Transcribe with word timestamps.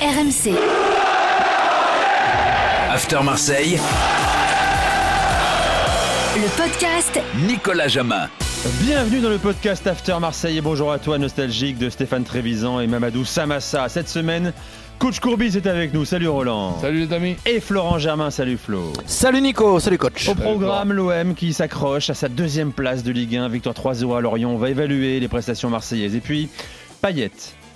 RMC. 0.00 0.54
After 2.90 3.18
Marseille, 3.22 3.78
Le 6.36 6.56
podcast 6.56 7.20
Nicolas 7.46 7.88
Jamin. 7.88 8.30
Bienvenue 8.80 9.20
dans 9.20 9.28
le 9.28 9.36
podcast 9.36 9.86
After 9.86 10.16
Marseille 10.18 10.56
et 10.56 10.62
bonjour 10.62 10.90
à 10.90 10.98
toi 10.98 11.18
nostalgique 11.18 11.76
de 11.76 11.90
Stéphane 11.90 12.24
Trévisan 12.24 12.80
et 12.80 12.86
Mamadou 12.86 13.26
Samassa. 13.26 13.90
Cette 13.90 14.08
semaine, 14.08 14.54
coach 14.98 15.20
Courbis 15.20 15.58
est 15.58 15.66
avec 15.66 15.92
nous. 15.92 16.06
Salut 16.06 16.28
Roland. 16.28 16.78
Salut 16.80 17.04
les 17.04 17.12
amis. 17.12 17.36
Et 17.44 17.60
Florent 17.60 17.98
Germain, 17.98 18.30
salut 18.30 18.56
Flo. 18.56 18.94
Salut 19.04 19.42
Nico, 19.42 19.80
salut 19.80 19.98
coach. 19.98 20.30
Au 20.30 20.34
programme, 20.34 20.94
l'OM 20.94 21.34
qui 21.34 21.52
s'accroche 21.52 22.08
à 22.08 22.14
sa 22.14 22.30
deuxième 22.30 22.72
place 22.72 23.02
de 23.02 23.12
Ligue 23.12 23.36
1, 23.36 23.48
victoire 23.50 23.74
3-0 23.74 24.16
à 24.16 24.20
Lorient. 24.22 24.48
On 24.48 24.56
va 24.56 24.70
évaluer 24.70 25.20
les 25.20 25.28
prestations 25.28 25.68
marseillaises. 25.68 26.14
Et 26.14 26.20
puis, 26.20 26.48
Payet, 27.02 27.32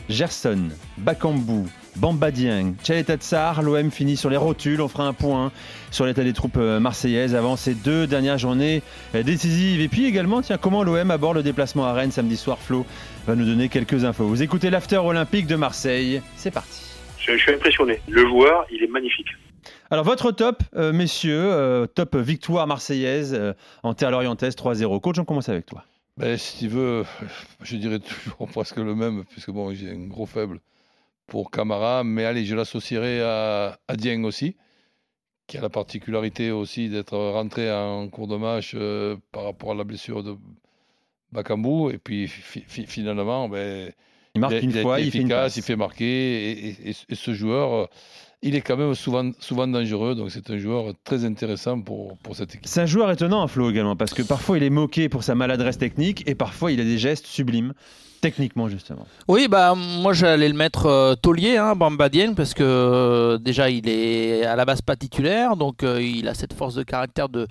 Gerson, 0.09 0.71
Bakambu, 0.97 1.67
Bamba 1.97 2.31
Dieng, 2.31 2.75
Tchaleta 2.83 3.17
Tsar, 3.17 3.63
l'OM 3.63 3.91
finit 3.91 4.17
sur 4.17 4.31
les 4.31 4.37
rotules. 4.37 4.81
On 4.81 4.89
fera 4.89 5.07
un 5.07 5.13
point 5.13 5.53
sur 5.91 6.07
l'état 6.07 6.25
des 6.25 6.33
troupes 6.33 6.57
euh, 6.57 6.81
marseillaises 6.81 7.35
avant 7.35 7.57
ces 7.57 7.75
deux 7.75 8.07
dernières 8.07 8.39
journées 8.39 8.83
euh, 9.15 9.23
décisives. 9.23 9.81
Et 9.81 9.89
puis 9.89 10.07
également, 10.07 10.43
tiens, 10.43 10.59
comment 10.59 10.83
l'OM 10.83 11.11
aborde 11.11 11.37
le 11.37 11.43
déplacement 11.43 11.87
à 11.87 11.93
Rennes 11.93 12.11
samedi 12.11 12.37
soir. 12.37 12.59
Flo 12.59 12.85
va 13.27 13.35
nous 13.35 13.47
donner 13.47 13.69
quelques 13.69 14.05
infos. 14.05 14.27
Vous 14.27 14.43
écoutez 14.43 14.71
l'After 14.71 14.99
Olympique 14.99 15.47
de 15.47 15.57
Marseille. 15.57 16.21
C'est 16.37 16.51
parti. 16.51 16.83
Je, 17.19 17.33
je 17.33 17.39
suis 17.39 17.53
impressionné. 17.53 18.01
Le 18.09 18.27
joueur, 18.27 18.67
il 18.71 18.83
est 18.83 18.89
magnifique. 18.89 19.29
Alors 19.91 20.05
votre 20.05 20.33
top, 20.33 20.63
euh, 20.75 20.93
messieurs, 20.93 21.53
euh, 21.53 21.87
top 21.87 22.17
victoire 22.17 22.67
marseillaise 22.67 23.35
euh, 23.35 23.53
en 23.83 23.95
terre 23.95 24.11
lorientaise 24.11 24.55
3-0. 24.57 25.01
Coach, 25.01 25.19
on 25.19 25.25
commence 25.25 25.49
avec 25.49 25.67
toi. 25.67 25.85
Ben, 26.17 26.37
si 26.37 26.59
tu 26.59 26.69
veux, 26.69 27.05
je 27.63 27.77
dirais 27.77 27.99
toujours 27.99 28.49
presque 28.53 28.77
le 28.77 28.95
même, 28.95 29.25
puisque 29.31 29.51
bon, 29.51 29.75
j'ai 29.75 29.91
un 29.91 30.07
gros 30.07 30.27
faible 30.27 30.61
pour 31.27 31.51
Camara, 31.51 32.05
mais 32.05 32.25
allez, 32.25 32.45
je 32.45 32.55
l'associerai 32.55 33.21
à, 33.23 33.79
à 33.89 33.97
Dieng 33.97 34.25
aussi, 34.25 34.57
qui 35.47 35.59
a 35.59 35.61
la 35.61 35.69
particularité 35.71 36.51
aussi 36.51 36.89
d'être 36.89 37.17
rentré 37.17 37.71
en 37.73 38.09
cours 38.09 38.29
de 38.29 38.37
match 38.37 38.73
euh, 38.75 39.17
par 39.33 39.45
rapport 39.45 39.73
à 39.73 39.75
la 39.75 39.85
blessure 39.85 40.23
de 40.23 40.37
Bakambu, 41.33 41.91
et 41.93 41.99
puis 41.99 42.29
fi- 42.29 42.65
fi- 42.67 42.87
finalement, 42.87 43.49
ben, 43.49 43.91
Il 44.35 44.41
marque 44.41 44.55
il, 44.55 44.65
une 44.65 44.71
il 44.71 44.83
fois, 44.83 45.01
il 45.01 45.11
fait 45.11 45.19
une 45.19 45.29
il 45.57 45.63
fait 45.63 45.77
marquer, 45.77 46.51
et, 46.51 46.69
et- 46.69 46.91
et- 46.91 46.95
et 47.09 47.15
ce 47.15 47.35
joueur, 47.35 47.73
euh, 47.75 47.87
il 48.43 48.55
est 48.55 48.61
quand 48.61 48.77
même 48.77 48.95
souvent, 48.95 49.31
souvent 49.41 49.67
dangereux, 49.67 50.15
donc 50.15 50.31
c'est 50.31 50.51
un 50.51 50.59
joueur 50.59 50.93
très 51.03 51.25
intéressant 51.25 51.81
pour, 51.81 52.17
pour 52.19 52.37
cette 52.37 52.51
équipe. 52.55 52.67
C'est 52.69 52.83
un 52.83 52.87
joueur 52.87 53.11
étonnant, 53.11 53.47
Flo, 53.49 53.71
également, 53.71 53.97
parce 53.97 54.13
que 54.15 54.23
parfois 54.23 54.59
il 54.59 54.63
est 54.65 54.71
moqué 54.71 55.09
pour 55.09 55.25
sa 55.25 55.35
maladresse 55.35 55.79
technique 55.79 56.29
et 56.29 56.35
parfois 56.35 56.71
il 56.71 56.81
a 56.81 56.85
des 56.85 56.99
gestes 56.99 57.27
sublimes, 57.27 57.73
techniquement 58.25 58.69
justement. 58.71 59.07
Oui, 59.29 59.49
bah 59.49 59.75
moi 59.75 60.15
j'allais 60.15 60.49
le 60.49 60.55
mettre 60.55 60.87
euh, 60.87 61.15
taulier, 61.15 61.59
hein, 61.59 61.77
Bamba 61.77 62.09
parce 62.35 62.55
que 62.55 62.63
euh, 62.63 63.37
déjà 63.37 63.69
il 63.69 63.87
est 63.87 64.45
à 64.45 64.57
la 64.57 64.65
base 64.65 64.81
pas 64.81 64.97
titulaire, 64.97 65.57
donc 65.57 65.83
euh, 65.83 66.01
il 66.01 66.27
a 66.29 66.33
cette 66.33 66.55
force 66.55 66.75
de 66.75 66.85
caractère 66.85 67.29
de 67.29 67.47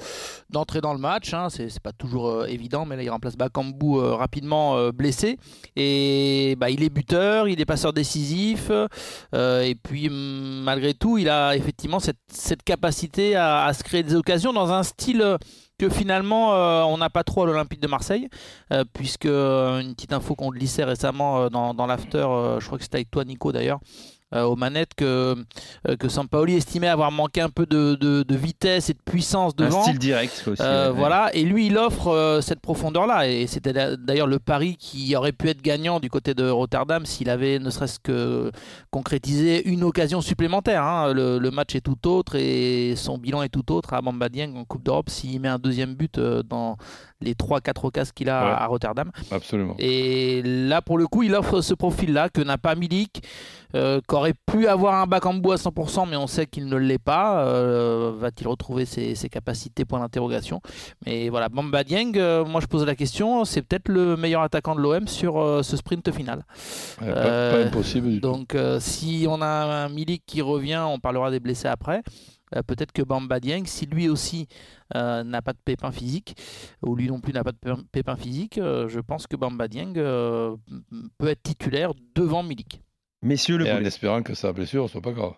d'entrer 0.49 0.81
dans 0.81 0.93
le 0.93 0.99
match. 0.99 1.31
Hein, 1.35 1.49
c'est 1.52 1.80
pas 1.80 1.91
toujours 1.91 2.27
euh, 2.27 2.45
évident, 2.47 2.85
mais 2.85 2.95
là 2.95 3.03
il 3.03 3.09
remplace 3.11 3.38
Bakambu 3.38 3.99
rapidement 3.99 4.89
blessé. 4.89 5.38
Et 5.75 6.55
bah, 6.57 6.71
il 6.71 6.81
est 6.81 6.89
buteur, 6.89 7.47
il 7.47 7.61
est 7.61 7.65
passeur 7.65 7.93
décisif, 7.93 8.71
et 9.33 9.75
puis 9.83 10.09
malgré 10.09 10.95
tout, 10.95 11.19
il 11.19 11.30
a 11.30 11.55
effectivement 11.55 11.99
cette, 11.99 12.63
capacité 12.65 13.35
à, 13.35 13.65
à 13.65 13.73
se 13.73 13.83
créer 13.83 14.02
des 14.02 14.15
occasions 14.15 14.53
dans 14.53 14.71
un 14.71 14.81
style 14.81 15.37
que 15.77 15.89
finalement 15.89 16.53
euh, 16.53 16.83
on 16.83 16.97
n'a 16.97 17.09
pas 17.09 17.23
trop 17.23 17.43
à 17.43 17.45
l'Olympique 17.45 17.79
de 17.79 17.88
Marseille. 17.88 18.29
Euh, 18.71 18.83
puisque 18.93 19.25
euh, 19.25 19.80
une 19.80 19.93
petite 19.95 20.13
info 20.13 20.35
qu'on 20.35 20.49
glissait 20.49 20.83
récemment 20.83 21.49
dans, 21.49 21.85
l'after, 21.85 22.25
je 22.59 22.65
crois 22.65 22.77
que 22.77 22.83
c'était 22.83 22.97
avec 22.97 23.11
toi 23.11 23.23
Nico 23.25 23.52
d'ailleurs, 23.52 23.80
aux 24.34 24.56
manettes, 24.56 24.94
que, 24.95 25.36
euh, 25.88 25.95
que 25.98 26.09
Sampaoli 26.09 26.56
estimait 26.56 26.88
avoir 26.88 27.12
manqué 27.12 27.42
un 27.42 27.50
peu 27.50 27.66
de, 27.66 27.95
de- 27.95 28.23
de 28.23 28.36
vitesse 28.36 28.89
et 28.89 28.94
de 28.94 29.00
puissance 29.06 29.53
Un 29.59 29.66
devant. 29.66 29.84
style 29.84 30.00
direct 30.00 30.44
aussi. 30.48 30.62
Euh, 30.62 30.89
ouais. 30.92 30.98
voilà, 30.98 31.30
et 31.34 31.44
lui 31.44 31.67
il 31.67 31.78
offre 31.78 32.08
euh, 32.08 32.42
cette 32.42 32.60
profondeur-là, 32.60 33.27
et 33.27 33.48
c'était 33.48 33.73
d'a- 33.73 33.95
d'ailleurs 33.95 34.27
le 34.27 34.39
pari 34.39 34.76
qui 34.77 35.16
aurait 35.16 35.32
pu 35.32 35.49
être 35.49 35.61
gagnant 35.61 35.99
du 35.99 36.10
côté 36.10 36.33
de 36.33 36.49
Rotterdam 36.49 37.05
s'il 37.05 37.30
avait 37.30 37.60
ne 37.60 37.70
serait-ce 37.70 37.99
que 37.99 38.52
concrétisé 38.92 39.67
une 39.70 39.83
occasion 39.83 40.22
supplémentaire. 40.22 40.83
hein. 40.83 41.14
Le, 41.14 41.38
le 41.39 41.52
match 41.52 41.76
est 41.76 41.82
tout 41.82 42.08
autre 42.08 42.36
et 42.36 42.95
son 42.95 43.17
bilan 43.17 43.43
est 43.43 43.49
tout 43.49 43.72
autre 43.72 43.93
à 43.93 44.02
Bamba 44.02 44.30
Dieng 44.30 44.55
en 44.55 44.66
Coupe 44.66 44.83
d'Europe 44.83 45.10
s'il 45.10 45.39
met 45.39 45.48
un 45.48 45.60
deuxième 45.60 45.95
but 45.95 46.17
euh, 46.17 46.43
dans 46.43 46.77
les 47.23 47.34
3-4 47.34 47.86
occasions 47.86 48.11
qu'il 48.16 48.30
a 48.30 48.44
Ouais. 48.45 48.52
à 48.52 48.66
Rotterdam. 48.67 49.11
Absolument. 49.32 49.76
Et 49.80 50.42
là, 50.44 50.82
pour 50.82 50.98
le 50.98 51.08
coup, 51.08 51.23
il 51.23 51.34
offre 51.36 51.61
ce 51.61 51.73
profil-là 51.73 52.30
que 52.30 52.42
n'a 52.42 52.58
pas 52.58 52.76
Milik, 52.76 53.23
euh, 53.76 54.02
qu'aurait 54.08 54.34
pu 54.45 54.67
avoir 54.67 54.95
un 54.95 55.08
Bakambu 55.08 55.52
à 55.52 55.56
100%, 55.58 56.06
mais 56.10 56.16
on 56.16 56.28
sait 56.28 56.45
qu'il 56.45 56.67
ne 56.67 56.76
l'est 56.78 56.98
pas. 57.04 57.45
Euh, 57.45 58.11
Va-t-il 58.20 58.48
retrouver 58.48 58.86
ses, 58.86 59.16
ses 59.16 59.30
capacités? 59.30 59.86
Point 59.86 60.00
d'interrogation. 60.02 60.61
Mais 61.06 61.30
voilà, 61.30 61.50
Bamba 61.50 61.84
Dieng, 61.84 62.11
euh, 62.17 62.45
moi 62.45 62.61
je 62.61 62.67
pose 62.67 62.86
la 62.86 62.95
question, 62.95 63.45
c'est 63.45 63.61
peut-être 63.61 63.88
le 63.90 64.16
meilleur 64.17 64.42
attaquant 64.42 64.76
de 64.76 64.82
l'OM 64.82 65.08
sur 65.08 65.40
euh, 65.40 65.64
ce 65.64 65.78
sprint 65.78 66.11
final. 66.11 66.44
Ouais, 67.02 67.08
pas, 67.14 67.52
pas 67.52 67.58
impossible 67.66 68.10
du. 68.10 68.20
Donc 68.20 68.55
si 68.80 69.26
on 69.30 69.42
a 69.42 69.48
un 69.86 69.90
Milik 69.90 70.23
qui 70.26 70.42
revient, 70.42 70.82
on 70.88 71.00
parlera 71.00 71.32
des 71.32 71.40
blessés 71.40 71.67
après. 71.67 72.04
Euh, 72.55 72.61
Peut-être 72.64 72.91
que 72.91 73.02
Bamba 73.02 73.39
Dieng, 73.39 73.64
si 73.65 73.86
lui 73.86 74.09
aussi 74.09 74.47
euh, 74.95 75.23
n'a 75.23 75.41
pas 75.41 75.53
de 75.53 75.59
pépin 75.64 75.91
physique, 75.91 76.36
ou 76.81 76.95
lui 76.95 77.08
non 77.08 77.19
plus 77.19 77.33
n'a 77.33 77.43
pas 77.43 77.52
de 77.52 77.58
pépin- 77.91 78.17
physique, 78.17 78.58
euh, 78.58 78.87
je 78.89 78.99
pense 78.99 79.27
que 79.27 79.36
Bamba 79.36 79.67
Dieng 79.67 79.93
euh, 79.97 80.55
peut 81.17 81.27
être 81.27 81.43
titulaire 81.43 81.92
devant 82.15 82.43
Milik. 82.43 82.81
Messieurs 83.21 83.58
le 83.58 83.65
Et 83.67 83.71
en 83.71 83.75
boulet. 83.75 83.87
espérant 83.87 84.21
que 84.23 84.33
sa 84.33 84.52
blessure 84.53 84.89
soit 84.89 85.02
pas 85.02 85.13
grave. 85.13 85.33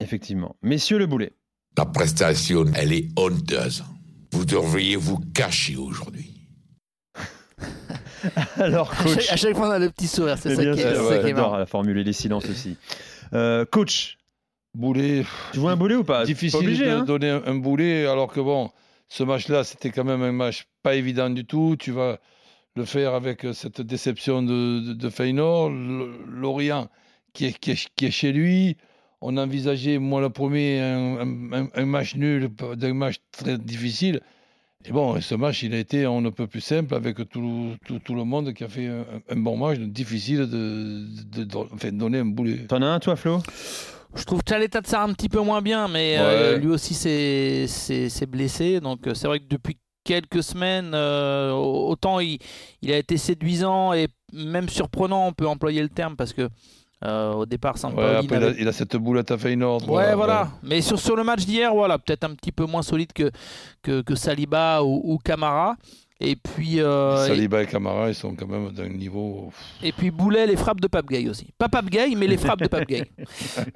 Effectivement. 0.00 0.56
Messieurs 0.62 0.98
le 0.98 1.06
boulet. 1.06 1.32
Ta 1.74 1.86
prestation, 1.86 2.64
elle 2.74 2.92
est 2.92 3.08
honteuse. 3.18 3.84
Vous 4.32 4.44
devriez 4.44 4.96
vous 4.96 5.18
cacher 5.34 5.76
aujourd'hui. 5.76 6.36
Alors 8.56 8.90
À 8.92 8.96
chaque, 8.96 9.14
coach. 9.14 9.32
à 9.32 9.36
chaque 9.36 9.56
fois, 9.56 9.68
on 9.68 9.72
a 9.72 9.78
le 9.78 9.90
petit 9.90 10.06
sourire, 10.06 10.36
c'est 10.38 10.54
ça 10.54 10.62
qui 10.62 10.68
est, 10.68 10.76
c'est 10.76 10.98
ouais, 11.00 11.08
ça 11.08 11.18
qui 11.22 11.28
est 11.30 11.32
marrant. 11.32 11.56
la 11.56 11.66
formule 11.66 11.96
et 11.98 12.04
les 12.04 12.12
silences 12.12 12.48
aussi. 12.48 12.76
Euh, 13.32 13.64
coach, 13.64 14.18
Boulet, 14.74 15.24
tu 15.52 15.58
vois 15.58 15.72
un 15.72 15.76
boulet 15.76 15.96
ou 15.96 16.04
pas? 16.04 16.24
Difficile 16.24 16.60
Pas 16.60 16.64
obligé, 16.64 16.84
de 16.86 16.90
hein. 16.90 17.04
donner 17.04 17.28
un, 17.30 17.42
un 17.44 17.56
boulet, 17.56 18.06
alors 18.06 18.32
que 18.32 18.40
bon, 18.40 18.70
ce 19.08 19.24
match-là, 19.24 19.64
c'était 19.64 19.90
quand 19.90 20.04
même 20.04 20.22
un 20.22 20.30
match 20.32 20.66
pas 20.82 20.94
évident 20.94 21.28
du 21.28 21.44
tout. 21.44 21.74
Tu 21.78 21.90
vas 21.90 22.20
le 22.76 22.84
faire 22.84 23.14
avec 23.14 23.44
euh, 23.44 23.52
cette 23.52 23.80
déception 23.80 24.42
de, 24.42 24.80
de, 24.80 24.92
de 24.92 25.08
Feyenoord, 25.10 25.70
Lorient 25.70 26.88
qui 27.32 27.46
est, 27.46 27.58
qui, 27.58 27.72
est, 27.72 27.88
qui 27.96 28.06
est 28.06 28.10
chez 28.12 28.32
lui. 28.32 28.76
On 29.20 29.36
envisageait, 29.36 29.98
moi 29.98 30.20
le 30.20 30.30
premier, 30.30 30.80
un, 30.80 31.68
un- 31.74 31.84
match 31.86 32.14
nul, 32.14 32.48
un 32.80 32.94
match 32.94 33.16
très 33.32 33.58
difficile. 33.58 34.20
Et 34.86 34.92
bon, 34.92 35.20
ce 35.20 35.34
match, 35.34 35.62
il 35.62 35.74
a 35.74 35.78
été 35.78 36.06
on 36.06 36.22
ne 36.22 36.30
peut 36.30 36.46
plus 36.46 36.62
simple 36.62 36.94
avec 36.94 37.16
tout, 37.28 37.74
tout, 37.84 37.98
tout 37.98 38.14
le 38.14 38.24
monde 38.24 38.54
qui 38.54 38.64
a 38.64 38.68
fait 38.68 38.86
un, 38.86 39.04
un 39.28 39.36
bon 39.36 39.56
match, 39.58 39.78
difficile 39.78 40.48
de, 40.48 41.06
de, 41.26 41.44
de- 41.44 41.56
enfin, 41.56 41.90
de 41.90 41.98
donner 41.98 42.18
un 42.20 42.24
boulet. 42.24 42.66
T'en 42.68 42.80
as 42.82 42.86
un 42.86 42.98
toi 43.00 43.16
Flo? 43.16 43.42
Je 44.14 44.24
trouve 44.24 44.40
Tchaleta 44.42 44.80
Tsar 44.80 45.02
un 45.08 45.12
petit 45.12 45.28
peu 45.28 45.40
moins 45.40 45.62
bien, 45.62 45.86
mais 45.88 46.16
euh, 46.18 46.54
Ouais. 46.54 46.60
lui 46.60 46.68
aussi 46.68 46.94
s'est 46.94 48.26
blessé. 48.26 48.80
Donc 48.80 49.06
euh, 49.06 49.14
c'est 49.14 49.26
vrai 49.28 49.38
que 49.40 49.46
depuis 49.48 49.78
quelques 50.04 50.42
semaines, 50.42 50.92
euh, 50.94 51.52
autant 51.52 52.20
il, 52.20 52.38
il 52.82 52.92
a 52.92 52.96
été 52.98 53.16
séduisant 53.16 53.92
et 53.92 54.08
même 54.32 54.68
surprenant, 54.68 55.26
on 55.28 55.32
peut 55.32 55.46
employer 55.46 55.82
le 55.82 55.88
terme, 55.88 56.16
parce 56.16 56.32
que 56.32 56.48
euh, 57.04 57.32
au 57.32 57.46
départ, 57.46 57.74
Ouais, 57.74 57.80
Sampaoli 57.80 58.16
après, 58.16 58.52
il, 58.56 58.60
il 58.62 58.68
a 58.68 58.72
cette 58.72 58.96
boulette 58.96 59.30
à 59.30 59.38
Feyenoord. 59.38 59.88
Ouais, 59.88 60.14
voilà. 60.14 60.50
Mais 60.62 60.80
sur, 60.82 60.98
sur 60.98 61.16
le 61.16 61.24
match 61.24 61.46
d'hier, 61.46 61.72
voilà, 61.74 61.98
peut-être 61.98 62.24
un 62.24 62.34
petit 62.34 62.52
peu 62.52 62.66
moins 62.66 62.82
solide 62.82 63.12
que, 63.14 63.30
que, 63.82 64.02
que 64.02 64.14
Saliba 64.14 64.82
ou, 64.82 65.00
ou 65.04 65.18
Camara. 65.18 65.76
Et 66.22 66.36
puis, 66.36 66.80
euh, 66.82 67.26
Saliba 67.26 67.62
et 67.62 67.66
Camara, 67.66 68.08
ils 68.10 68.14
sont 68.14 68.34
quand 68.34 68.46
même 68.46 68.70
d'un 68.72 68.88
niveau. 68.90 69.50
et, 69.82 69.90
puis 69.90 70.10
Boulet, 70.10 70.46
les 70.46 70.56
frappes 70.56 70.80
de 70.80 70.86
Pape 70.86 71.06
Gay 71.08 71.26
aussi. 71.30 71.46
Pas 71.56 71.68
Pape 71.70 71.88
Gay, 71.88 72.12
mais 72.16 72.26
les 72.26 72.36
frappes 72.36 72.60
de 72.60 72.68
Pape 72.68 72.86
Gay. 72.88 73.04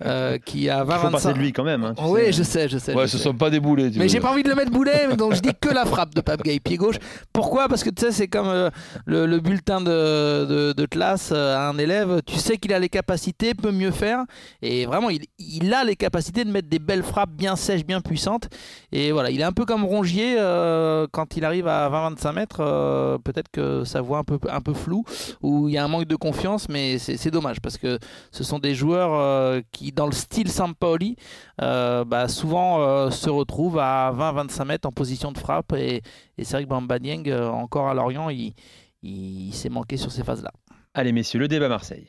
Euh, 0.05 0.39
qui 0.39 0.69
a 0.69 0.79
Il 0.87 0.93
faut 0.93 1.03
20 1.03 1.11
passer 1.11 1.33
de 1.33 1.39
lui 1.39 1.53
quand 1.53 1.65
même. 1.65 1.85
hein, 1.85 1.95
Oui, 2.07 2.21
sais. 2.27 2.33
je 2.33 2.43
sais, 2.43 2.69
je 2.69 2.79
sais. 2.79 2.95
Ouais, 2.95 3.07
je 3.07 3.13
ce 3.13 3.17
sais. 3.19 3.25
sont 3.25 3.35
pas 3.35 3.49
des 3.51 3.61
boulets. 3.61 3.91
tu 3.91 3.99
Mais 3.99 4.09
j'ai 4.09 4.21
pas 4.21 4.31
envie 4.31 4.43
de 4.43 4.49
le 4.49 4.55
mettre 4.55 4.71
boulet, 4.71 5.15
donc 5.17 5.35
je 5.35 5.41
dis 5.41 5.53
que 5.59 5.69
la 5.71 5.85
frappe 5.87 6.15
de 6.15 6.21
Pape 6.21 6.43
Gay, 6.43 6.61
pied 6.61 6.77
gauche. 6.77 6.97
Pourquoi? 7.33 7.69
Parce 7.69 7.83
que 7.85 7.91
tu 7.91 8.05
sais, 8.05 8.13
c'est 8.13 8.29
comme 8.29 8.49
euh, 8.49 8.71
le, 9.07 9.25
le 9.27 9.41
bulletin 9.41 9.81
de, 9.81 10.45
de- 10.45 10.73
de 10.73 10.87
classe 10.87 11.31
euh, 11.33 11.57
à 11.57 11.69
un 11.69 11.79
élève. 11.79 12.21
Tu 12.27 12.37
sais 12.37 12.59
qu'il 12.59 12.73
a 12.75 12.79
les 12.79 12.89
capacités, 12.91 13.55
peut 13.55 13.73
mieux 13.73 13.91
faire. 13.93 14.25
Et 14.63 14.85
vraiment, 14.87 15.09
il, 15.11 15.23
il 15.39 15.73
a 15.73 15.85
les 15.85 15.97
capacités 15.97 16.45
de 16.45 16.51
mettre 16.51 16.69
des 16.69 16.79
belles 16.79 17.03
frappes 17.05 17.33
bien 17.33 17.57
sèches, 17.57 17.85
bien 17.87 18.01
puissantes. 18.01 18.49
Et 18.93 19.13
voilà, 19.13 19.31
il 19.31 19.41
est 19.41 19.45
un 19.45 19.53
peu 19.53 19.65
comme 19.65 19.85
Rongier 19.85 20.37
euh, 20.39 21.07
quand 21.13 21.37
il 21.37 21.45
arrive 21.45 21.67
à 21.69 21.89
20-25 21.89 22.34
euh, 22.61 23.19
Peut-être 23.19 23.51
que 23.51 23.85
sa 23.85 24.01
voix 24.01 24.19
un 24.19 24.25
peu, 24.25 24.39
un 24.49 24.61
peu 24.61 24.75
floue, 24.75 25.05
ou 25.43 25.69
il 25.69 25.75
y 25.75 25.79
a 25.79 25.85
un 25.85 25.89
manque 25.89 26.07
de 26.07 26.17
confiance, 26.17 26.69
mais 26.69 26.99
c'est 26.99 27.31
dommage 27.31 27.61
parce 27.61 27.79
que 27.79 27.99
ce 28.31 28.45
sont 28.45 28.59
des 28.59 28.75
joueurs 28.75 29.15
euh, 29.15 29.61
qui, 29.73 29.93
dans 29.93 30.07
le 30.07 30.13
style 30.13 30.51
Sampaoli, 30.51 31.17
euh, 31.61 32.05
bah, 32.05 32.29
souvent 32.29 33.11
se 33.11 33.31
retrouvent 33.31 33.79
à 33.79 34.13
20-25 34.13 34.65
mètres 34.65 34.89
en 34.89 34.93
position 34.93 35.33
de 35.33 35.39
frappe. 35.39 35.73
Et, 35.73 36.03
c'est 36.39 36.53
vrai 36.53 36.65
que 36.65 36.69
Bamba 36.69 36.99
Dieng, 36.99 37.25
encore 37.51 37.89
à 37.89 37.95
Lorient, 37.95 38.29
il, 38.31 38.55
il, 39.03 39.53
s'est 39.53 39.69
manqué 39.69 39.97
sur 39.97 40.11
ces 40.11 40.25
phases-là. 40.25 40.51
Allez 40.95 41.13
messieurs, 41.13 41.41
le 41.41 41.49
débat 41.49 41.69
Marseille. 41.69 42.09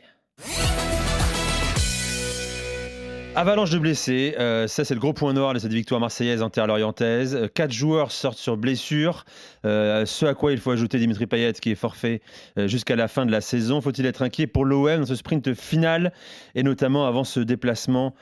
Avalanche 3.37 3.69
de 3.69 3.79
blessés, 3.79 4.33
euh, 4.39 4.65
ça 4.65 4.85
c'est 4.85 4.93
le 4.93 5.01
gros 5.01 5.11
point 5.11 5.33
noir 5.33 5.53
de 5.53 5.59
cette 5.59 5.73
victoire 5.73 5.99
marseillaise 5.99 6.41
en 6.41 6.49
terre 6.49 6.67
lorientaise. 6.67 7.35
Euh, 7.35 7.47
Quatre 7.53 7.73
joueurs 7.73 8.13
sortent 8.13 8.37
sur 8.37 8.55
blessure, 8.55 9.25
euh, 9.65 10.05
ce 10.05 10.25
à 10.25 10.33
quoi 10.33 10.53
il 10.53 10.57
faut 10.57 10.71
ajouter 10.71 10.99
Dimitri 10.99 11.27
Payet 11.27 11.51
qui 11.51 11.71
est 11.71 11.75
forfait 11.75 12.21
jusqu'à 12.55 12.95
la 12.95 13.09
fin 13.09 13.25
de 13.25 13.31
la 13.33 13.41
saison. 13.41 13.81
Faut-il 13.81 14.05
être 14.05 14.21
inquiet 14.21 14.47
pour 14.47 14.63
l'OM 14.63 15.01
dans 15.01 15.05
ce 15.05 15.15
sprint 15.15 15.53
final? 15.53 16.13
Et 16.55 16.63
notamment 16.63 17.07
avant 17.07 17.25
ce 17.25 17.41
déplacement 17.41 18.15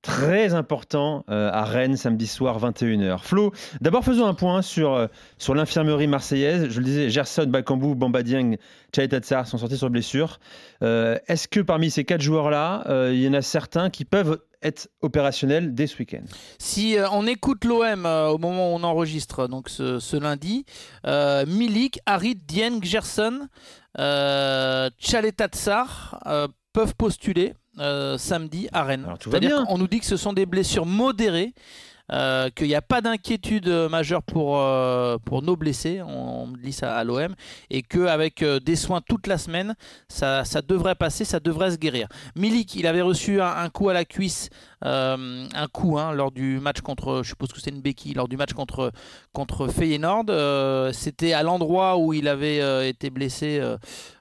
très 0.00 0.54
important 0.54 1.24
à 1.28 1.64
Rennes 1.64 1.96
samedi 1.96 2.26
soir 2.28 2.58
21h. 2.60 3.18
Flo, 3.20 3.52
d'abord 3.80 4.04
faisons 4.04 4.26
un 4.26 4.34
point 4.34 4.62
sur, 4.62 5.08
sur 5.38 5.54
l'infirmerie 5.54 6.08
marseillaise. 6.08 6.68
Je 6.70 6.78
le 6.78 6.84
disais, 6.84 7.10
Gerson, 7.10 7.46
Bakambu, 7.46 7.94
Bamba 7.94 8.22
Dieng, 8.22 8.56
Tchaïtatsar 8.92 9.46
sont 9.46 9.58
sortis 9.58 9.76
sur 9.76 9.90
blessure. 9.90 10.38
Est-ce 10.80 11.48
que 11.48 11.60
parmi 11.60 11.90
ces 11.90 12.04
quatre 12.04 12.22
joueurs-là, 12.22 13.10
il 13.10 13.20
y 13.20 13.28
en 13.28 13.34
a 13.34 13.42
certains 13.42 13.90
qui 13.90 14.04
peuvent 14.04 14.38
être 14.62 14.88
opérationnels 15.00 15.74
dès 15.74 15.86
ce 15.86 15.98
week-end 15.98 16.22
Si 16.58 16.96
euh, 16.96 17.08
on 17.10 17.26
écoute 17.26 17.64
l'OM 17.64 18.06
euh, 18.06 18.28
au 18.28 18.38
moment 18.38 18.72
où 18.72 18.76
on 18.76 18.82
enregistre, 18.82 19.48
donc 19.48 19.68
ce, 19.68 19.98
ce 19.98 20.16
lundi, 20.16 20.64
euh, 21.06 21.44
Milik, 21.46 21.98
Harit, 22.06 22.36
Dieng, 22.36 22.82
Gerson, 22.82 23.48
Tchaletatsar 24.98 26.20
euh, 26.26 26.48
peuvent 26.72 26.94
postuler 26.94 27.54
samedi 28.18 28.68
à 28.72 28.84
Rennes. 28.84 29.04
Alors, 29.06 29.18
tout 29.18 29.30
va 29.30 29.38
C'est-à-dire 29.38 29.58
bien. 29.58 29.66
qu'on 29.66 29.78
nous 29.78 29.88
dit 29.88 30.00
que 30.00 30.06
ce 30.06 30.16
sont 30.16 30.32
des 30.32 30.46
blessures 30.46 30.86
modérées. 30.86 31.54
Euh, 32.12 32.50
qu'il 32.50 32.66
n'y 32.68 32.74
a 32.74 32.82
pas 32.82 33.00
d'inquiétude 33.00 33.68
euh, 33.68 33.88
majeure 33.88 34.22
pour, 34.22 34.58
euh, 34.58 35.16
pour 35.24 35.40
nos 35.42 35.56
blessés, 35.56 36.02
on, 36.02 36.44
on 36.44 36.48
dit 36.48 36.72
ça 36.72 36.94
à 36.94 37.04
l'OM, 37.04 37.34
et 37.70 37.82
qu'avec 37.82 38.44
des 38.44 38.76
soins 38.76 39.00
toute 39.00 39.26
la 39.26 39.38
semaine, 39.38 39.74
ça, 40.08 40.44
ça 40.44 40.60
devrait 40.60 40.94
passer, 40.94 41.24
ça 41.24 41.40
devrait 41.40 41.70
se 41.70 41.76
guérir. 41.76 42.08
Milik, 42.36 42.74
il 42.74 42.86
avait 42.86 43.02
reçu 43.02 43.40
un, 43.40 43.68
coup 43.70 43.88
à 43.88 43.94
la 43.94 44.04
cuisse, 44.04 44.50
un 44.82 45.68
coup 45.72 45.98
hein, 45.98 46.12
lors 46.12 46.32
du 46.32 46.58
match 46.60 46.80
contre, 46.80 47.22
je 47.22 47.30
suppose 47.30 47.50
que 47.52 47.58
c'était 47.58 47.74
une 47.74 47.82
béquille, 47.82 48.14
lors 48.14 48.28
du 48.28 48.36
match 48.36 48.52
contre, 48.52 48.92
contre 49.32 49.68
C'était 50.92 51.32
à 51.32 51.42
l'endroit 51.42 51.96
où 51.98 52.12
il 52.12 52.28
avait 52.28 52.88
été 52.88 53.10
blessé 53.10 53.62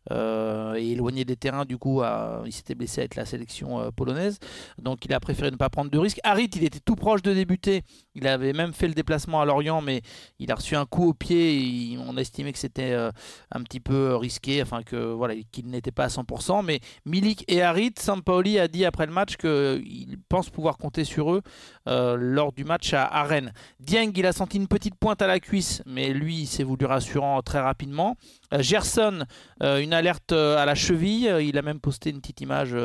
et 0.09 0.91
éloigné 0.91 1.25
des 1.25 1.35
terrains, 1.35 1.65
du 1.65 1.77
coup, 1.77 2.01
à- 2.01 2.43
il 2.45 2.51
s'était 2.51 2.75
blessé 2.75 3.01
avec 3.01 3.15
la 3.15 3.25
sélection 3.25 3.91
polonaise. 3.95 4.39
Donc 4.77 5.05
il 5.05 5.13
a 5.13 5.19
préféré 5.19 5.51
ne 5.51 5.57
pas 5.57 5.69
prendre 5.69 5.91
de 5.91 5.97
risques. 5.97 6.19
Harit, 6.23 6.49
il 6.55 6.63
était 6.63 6.79
tout 6.79 6.95
proche 6.95 7.21
de 7.21 7.33
débuter. 7.33 7.80
Il 8.15 8.27
avait 8.27 8.53
même 8.53 8.73
fait 8.73 8.87
le 8.87 8.93
déplacement 8.93 9.41
à 9.41 9.45
Lorient, 9.45 9.81
mais 9.81 10.01
il 10.39 10.51
a 10.51 10.55
reçu 10.55 10.75
un 10.75 10.85
coup 10.85 11.09
au 11.09 11.13
pied. 11.13 11.93
Et 11.93 11.97
on 11.97 12.17
estimait 12.17 12.51
que 12.51 12.59
c'était 12.59 12.91
euh, 12.91 13.11
un 13.51 13.63
petit 13.63 13.79
peu 13.79 14.15
risqué, 14.15 14.61
enfin 14.61 14.83
que 14.83 15.13
voilà, 15.13 15.35
qu'il 15.51 15.67
n'était 15.67 15.91
pas 15.91 16.05
à 16.05 16.09
100%. 16.09 16.63
Mais 16.63 16.79
Milik 17.05 17.45
et 17.47 17.61
Harit, 17.61 17.93
Sampaoli 17.97 18.59
a 18.59 18.67
dit 18.67 18.85
après 18.85 19.05
le 19.05 19.13
match 19.13 19.37
qu'il 19.37 20.17
pense 20.29 20.49
pouvoir 20.49 20.77
compter 20.77 21.03
sur 21.03 21.33
eux 21.33 21.41
euh, 21.87 22.15
lors 22.17 22.51
du 22.51 22.63
match 22.63 22.93
à, 22.93 23.05
à. 23.05 23.31
Dieng, 23.79 24.11
il 24.15 24.25
a 24.25 24.33
senti 24.33 24.57
une 24.57 24.67
petite 24.67 24.95
pointe 24.95 25.21
à 25.21 25.27
la 25.27 25.39
cuisse, 25.39 25.81
mais 25.85 26.09
lui, 26.13 26.41
il 26.41 26.47
s'est 26.47 26.63
voulu 26.63 26.85
rassurant 26.85 27.41
très 27.41 27.59
rapidement. 27.59 28.17
Euh, 28.53 28.61
Gerson, 28.61 29.23
euh, 29.63 29.79
une 29.79 29.93
alerte 29.93 30.33
euh, 30.33 30.57
à 30.57 30.65
la 30.65 30.75
cheville. 30.75 31.33
Il 31.41 31.57
a 31.57 31.61
même 31.61 31.79
posté 31.79 32.09
une 32.09 32.19
petite 32.19 32.41
image 32.41 32.75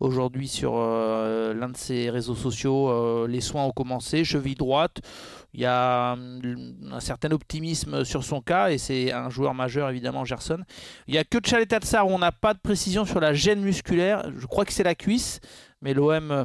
aujourd'hui 0.00 0.48
sur 0.48 0.74
l'un 0.74 1.68
de 1.68 1.76
ses 1.76 2.10
réseaux 2.10 2.34
sociaux. 2.34 3.26
Les 3.26 3.40
soins 3.40 3.64
ont 3.64 3.70
commencé, 3.70 4.24
cheville 4.24 4.54
droite. 4.54 5.00
Il 5.52 5.60
y 5.60 5.66
a 5.66 6.12
hum, 6.14 6.40
un 6.90 7.00
certain 7.00 7.30
optimisme 7.30 8.04
sur 8.04 8.24
son 8.24 8.40
cas 8.40 8.70
et 8.70 8.78
c'est 8.78 9.12
un 9.12 9.30
joueur 9.30 9.54
majeur 9.54 9.88
évidemment, 9.88 10.24
Gerson. 10.24 10.58
Il 11.06 11.12
n'y 11.12 11.18
a 11.18 11.24
que 11.24 11.38
Tchaletatsar 11.38 12.06
où 12.06 12.10
on 12.10 12.18
n'a 12.18 12.32
pas 12.32 12.54
de 12.54 12.58
précision 12.58 13.04
sur 13.04 13.20
la 13.20 13.34
gêne 13.34 13.60
musculaire. 13.60 14.30
Je 14.36 14.46
crois 14.46 14.64
que 14.64 14.72
c'est 14.72 14.82
la 14.82 14.94
cuisse, 14.94 15.40
mais 15.80 15.94
l'OM 15.94 16.44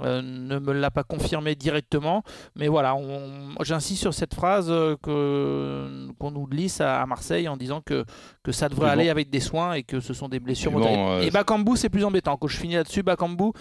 euh, 0.00 0.22
ne 0.22 0.58
me 0.58 0.72
l'a 0.72 0.90
pas 0.90 1.02
confirmé 1.04 1.54
directement. 1.54 2.22
Mais 2.56 2.68
voilà, 2.68 2.96
j'insiste 3.62 4.00
sur 4.02 4.14
cette 4.14 4.34
phrase 4.34 4.66
euh, 4.70 4.96
que- 5.02 6.08
qu'on 6.18 6.30
nous 6.30 6.46
glisse 6.46 6.80
à, 6.80 7.02
à 7.02 7.06
Marseille 7.06 7.48
en 7.48 7.56
disant 7.56 7.80
que, 7.84 8.04
que 8.42 8.52
ça 8.52 8.68
devrait 8.68 8.90
aller 8.90 9.04
bon. 9.06 9.10
avec 9.10 9.30
des 9.30 9.40
soins 9.40 9.72
et 9.74 9.82
que 9.82 10.00
ce 10.00 10.14
sont 10.14 10.28
des 10.28 10.40
blessures 10.40 10.72
bon, 10.72 11.10
euh, 11.10 11.22
et 11.22 11.30
Bakambu, 11.30 11.76
c'est 11.76 11.88
plus 11.88 12.04
embêtant. 12.04 12.36
Quand 12.36 12.48
je 12.48 12.56
finis 12.56 12.74
là-dessus, 12.74 13.02
Bakambu, 13.02 13.52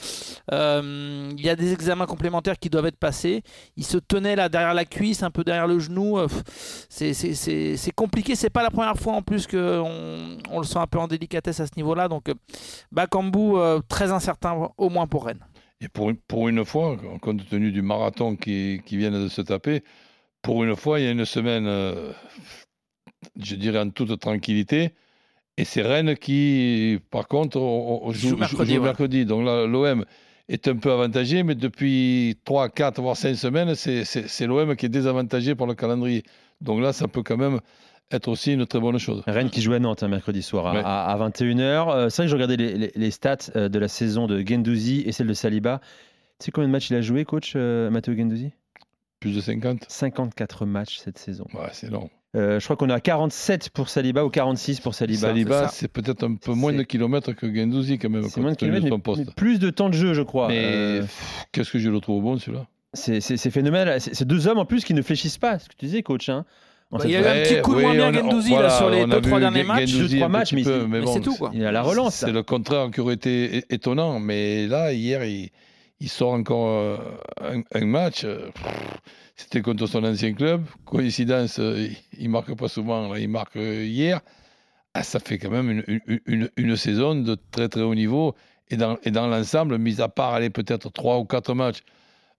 euh, 0.51 1.29
il 1.37 1.41
y 1.45 1.49
a 1.49 1.55
des 1.55 1.73
examens 1.73 2.05
complémentaires 2.05 2.57
qui 2.59 2.69
doivent 2.69 2.85
être 2.85 2.97
passés. 2.99 3.43
Il 3.75 3.85
se 3.85 3.97
tenait 3.97 4.35
là 4.35 4.49
derrière 4.49 4.73
la 4.73 4.85
cuisse, 4.85 5.23
un 5.23 5.31
peu 5.31 5.43
derrière 5.43 5.67
le 5.67 5.79
genou. 5.79 6.17
C'est- 6.89 7.13
C'est 7.13 7.33
c'est- 7.33 7.77
c'est 7.77 7.91
compliqué. 7.91 8.35
C'est 8.35 8.49
pas 8.49 8.63
la 8.63 8.69
première 8.71 8.95
fois 8.97 9.13
en 9.13 9.21
plus 9.21 9.47
qu'on 9.47 10.37
on 10.51 10.59
le 10.59 10.65
sent 10.65 10.77
un 10.79 10.87
peu 10.87 10.99
en 10.99 11.07
délicatesse 11.07 11.59
à 11.59 11.65
ce 11.65 11.71
niveau-là. 11.77 12.07
Donc, 12.07 12.31
Bakambu, 12.91 13.53
très 13.87 14.11
incertain, 14.11 14.69
au 14.77 14.89
moins 14.89 15.07
pour 15.07 15.25
Rennes. 15.25 15.43
Et 15.81 15.88
pour, 15.89 16.09
une- 16.09 16.18
pour 16.18 16.47
une 16.50 16.65
fois, 16.65 16.97
compte 17.21 17.47
tenu 17.50 17.71
du 17.71 17.81
marathon 17.81 18.35
qui, 18.35 18.81
qui 18.85 18.97
vient 18.97 19.12
de 19.12 19.27
se 19.27 19.41
taper, 19.41 19.83
pour 20.41 20.63
une 20.63 20.75
fois, 20.75 21.00
il 21.00 21.06
y 21.06 21.07
a 21.07 21.12
une 21.12 21.25
semaine, 21.25 21.68
euh, 21.68 22.12
je 23.39 23.56
dirais 23.56 23.79
en 23.79 23.89
toute 23.89 24.19
tranquillité. 24.19 24.91
Et 25.57 25.65
c'est 25.65 25.81
Rennes 25.81 26.15
qui, 26.15 27.00
par 27.12 27.27
contre, 27.27 27.57
on- 27.59 28.01
on 28.07 28.12
joue, 28.12 28.29
Joue 28.29 28.38
mercredi, 28.38 28.74
joue 28.75 28.79
ouais. 28.81 28.85
mercredi. 28.88 29.25
Donc 29.25 29.45
là, 29.45 29.65
l'OM 29.68 30.06
est 30.50 30.68
un 30.68 30.75
peu 30.77 30.91
avantagé, 30.91 31.44
mais 31.44 31.56
depuis 31.56 32.39
3, 32.45 32.69
4, 32.69 33.01
voire 33.01 33.18
5 33.18 33.35
semaines, 33.35 33.75
c'est 33.75 34.47
l'OM 34.47 34.75
qui 34.75 34.85
est 34.85 34.89
désavantagé 34.89 35.56
par 35.56 35.68
le 35.68 35.73
calendrier. 35.75 36.23
Donc 36.62 36.81
là, 36.81 36.94
ça 36.94 37.07
peut 37.07 37.23
quand 37.23 37.38
même 37.38 37.59
être 38.12 38.27
aussi 38.27 38.54
une 38.54 38.65
très 38.65 38.80
bonne 38.80 38.98
chose. 38.98 39.21
Rennes 39.27 39.50
qui 39.50 39.62
joue 39.62 39.74
à 39.74 39.80
Nantes 39.80 40.04
un 40.04 40.07
mercredi 40.07 40.42
soir 40.42 40.68
à, 40.68 40.74
Ouais. 40.74 40.81
à- 40.83 41.06
à 41.12 41.18
21h. 41.18 41.89
Euh, 41.89 42.09
c'est 42.09 42.18
vrai 42.21 42.25
que 42.25 42.30
je 42.31 42.36
regardais 42.36 42.57
les, 42.57 42.74
les- 42.77 42.92
les 42.95 43.12
stats 43.12 43.38
euh, 43.56 43.69
de 43.69 43.80
la 43.80 43.88
saison 43.88 44.27
de 44.27 44.39
Gendouzi 44.45 45.01
et 45.06 45.12
celle 45.12 45.27
de 45.27 45.33
Saliba. 45.33 45.81
Tu 46.39 46.45
sais 46.45 46.51
combien 46.51 46.68
de 46.68 46.71
matchs 46.71 46.89
il 46.89 46.95
a 46.95 47.01
joué, 47.01 47.25
coach 47.25 47.54
euh, 47.56 47.89
Matteo 47.89 48.15
Gendouzi? 48.15 48.51
Plus 49.19 49.36
de 49.36 49.42
50 49.42 49.86
54 49.88 50.65
matchs 50.65 50.98
cette 51.00 51.18
saison. 51.18 51.45
Ouais, 51.54 51.69
c'est 51.74 51.88
énorme. 51.88 52.09
Euh, 52.36 52.59
je 52.59 52.65
crois 52.65 52.75
qu'on 52.75 52.89
est 52.89 52.94
à 52.94 53.00
47 53.00 53.69
pour 53.71 53.89
Saliba 53.89 54.24
ou 54.24 54.30
46 54.30 54.80
pour 54.81 54.94
Saliba. 54.94 55.19
Saliba, 55.30 55.68
c'est 55.69 55.88
peut-être 55.88 56.24
un 56.24 56.36
peu 56.36 56.54
moins 56.54 56.74
de 56.74 56.83
kilomètres 56.83 57.31
que 57.33 57.51
Gendouzi 57.54 57.98
quand 57.98 58.09
même, 58.09 58.24
C'est 58.30 58.42
moins 58.42 58.51
de 58.51 58.57
kilomètres, 58.57 58.86
mais, 59.18 59.25
plus 59.36 59.57
de 59.59 59.69
temps 59.71 59.89
de 59.89 59.95
jeu, 59.95 60.13
je 60.13 60.21
crois. 60.21 60.50
Mais 60.50 60.62
Euh, 60.63 61.04
qu'est-ce 61.51 61.71
que 61.71 61.80
je 61.80 61.89
le 61.89 62.00
trouve 62.00 62.21
bon 62.21 62.38
celui-là? 62.38 62.68
c'est 62.94 63.21
phénoménal. 63.50 64.00
C'est 64.01 64.13
c'est 64.13 64.25
deux 64.25 64.48
hommes 64.48 64.59
en 64.59 64.65
plus 64.65 64.83
qui 64.83 64.94
ne 64.94 65.01
fléchissent 65.01 65.38
pas, 65.38 65.57
ce 65.59 65.68
que 65.69 65.74
tu 65.77 65.86
disais, 65.86 66.04
coach. 66.04 66.30
hein. 66.30 66.45
Bah, 66.89 66.99
il 67.03 67.11
y 67.11 67.15
a 67.15 67.19
eu 67.19 67.25
un 67.25 67.43
petit 67.43 67.61
coup 67.61 67.75
de 67.75 67.81
moins 67.81 67.93
bien 67.93 68.11
Guendouzi, 68.11 68.51
là, 68.51 68.69
sur 68.69 68.89
les 68.89 69.01
a 69.01 69.05
deux, 69.07 69.21
trois 69.21 69.39
derniers 69.39 69.63
matchs. 69.63 69.91
Deux, 69.91 70.07
trois 70.17 70.29
matchs, 70.29 70.53
mais 70.53 70.63
peu, 70.63 70.81
il- 70.83 70.87
mais 70.87 71.01
bon, 71.01 71.13
c'est 71.13 71.19
tout, 71.21 71.35
quoi. 71.35 71.51
Il 71.53 71.61
est 71.61 71.65
à 71.65 71.71
la 71.71 71.81
relance. 71.81 72.15
C'est 72.15 72.31
le 72.31 72.43
contraire 72.43 72.89
qui 72.91 73.01
aurait 73.01 73.15
été 73.15 73.63
étonnant, 73.69 74.19
mais 74.21 74.67
là, 74.67 74.93
hier, 74.93 75.23
il, 75.25 75.49
il 75.99 76.07
sort 76.09 76.31
encore 76.33 76.67
euh, 76.69 76.97
un, 77.41 77.61
un 77.73 77.85
match. 77.85 78.23
euh, 78.23 78.49
C'était 79.35 79.61
contre 79.61 79.85
son 79.85 80.03
ancien 80.03 80.33
club. 80.33 80.63
Coïncidence, 80.85 81.59
euh, 81.59 81.87
il- 81.89 81.97
il 82.23 82.29
marque 82.29 82.56
pas 82.56 82.69
souvent, 82.69 83.11
là, 83.11 83.19
il 83.19 83.27
marque 83.29 83.56
hier. 83.56 84.21
Ah, 84.94 85.03
ça 85.03 85.19
fait 85.19 85.37
quand 85.37 85.51
même 85.51 85.69
une, 85.69 85.99
une- 86.07 86.19
une- 86.25 86.49
une 86.56 86.75
saison 86.77 87.15
de 87.15 87.37
très 87.51 87.67
très 87.69 87.81
haut 87.81 87.95
niveau. 87.95 88.33
Et 88.69 88.77
dans, 88.77 88.97
et 89.03 89.11
dans 89.11 89.27
l'ensemble, 89.27 89.77
mis 89.77 90.01
à 90.01 90.07
part 90.09 90.33
aller 90.33 90.49
peut-être 90.49 90.89
trois 90.91 91.19
ou 91.19 91.25
quatre 91.25 91.53
matchs, 91.53 91.79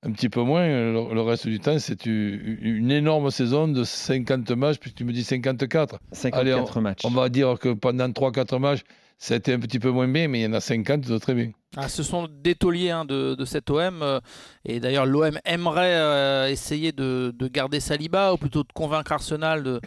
un 0.05 0.13
petit 0.13 0.29
peu 0.29 0.43
moins, 0.43 0.67
le, 0.67 1.13
le 1.15 1.21
reste 1.23 1.47
du 1.49 1.59
temps, 1.59 1.79
c'est 1.79 2.07
une, 2.07 2.59
une 2.61 2.91
énorme 2.91 3.31
saison 3.31 3.67
de 3.69 3.83
50 3.85 4.51
matchs, 4.53 4.79
puis 4.79 4.93
tu 4.93 5.05
me 5.05 5.13
dis 5.13 5.25
54. 5.25 5.99
54 6.13 6.81
matchs. 6.81 7.01
On 7.05 7.11
va 7.11 7.29
dire 7.29 7.59
que 7.59 7.73
pendant 7.73 8.09
3-4 8.09 8.59
matchs, 8.61 8.83
ça 9.21 9.35
a 9.35 9.37
été 9.39 9.53
un 9.53 9.59
petit 9.59 9.81
peu 9.81 9.91
moins 9.91 10.07
bien, 10.07 10.29
mais 10.29 10.41
il 10.41 10.43
y 10.45 10.47
en 10.47 10.53
a 10.53 10.61
50 10.61 11.01
de 11.01 11.19
très 11.19 11.35
bien. 11.35 11.51
Ah, 11.77 11.89
ce 11.89 12.05
sont 12.05 12.29
des 12.31 12.55
tauliers 12.55 12.91
hein, 12.91 13.05
de, 13.05 13.35
de 13.35 13.45
cet 13.45 13.69
OM. 13.71 14.01
euh, 14.03 14.21
et 14.65 14.79
d'ailleurs, 14.79 15.07
l'OM 15.07 15.37
aimerait 15.45 15.97
euh, 15.97 16.49
essayer 16.49 16.93
de, 16.93 17.35
de 17.37 17.49
garder 17.49 17.81
Saliba, 17.81 18.33
ou 18.33 18.37
plutôt 18.37 18.63
de 18.63 18.73
convaincre 18.73 19.11
Arsenal 19.13 19.65
de, 19.65 19.71
euh, 19.71 19.81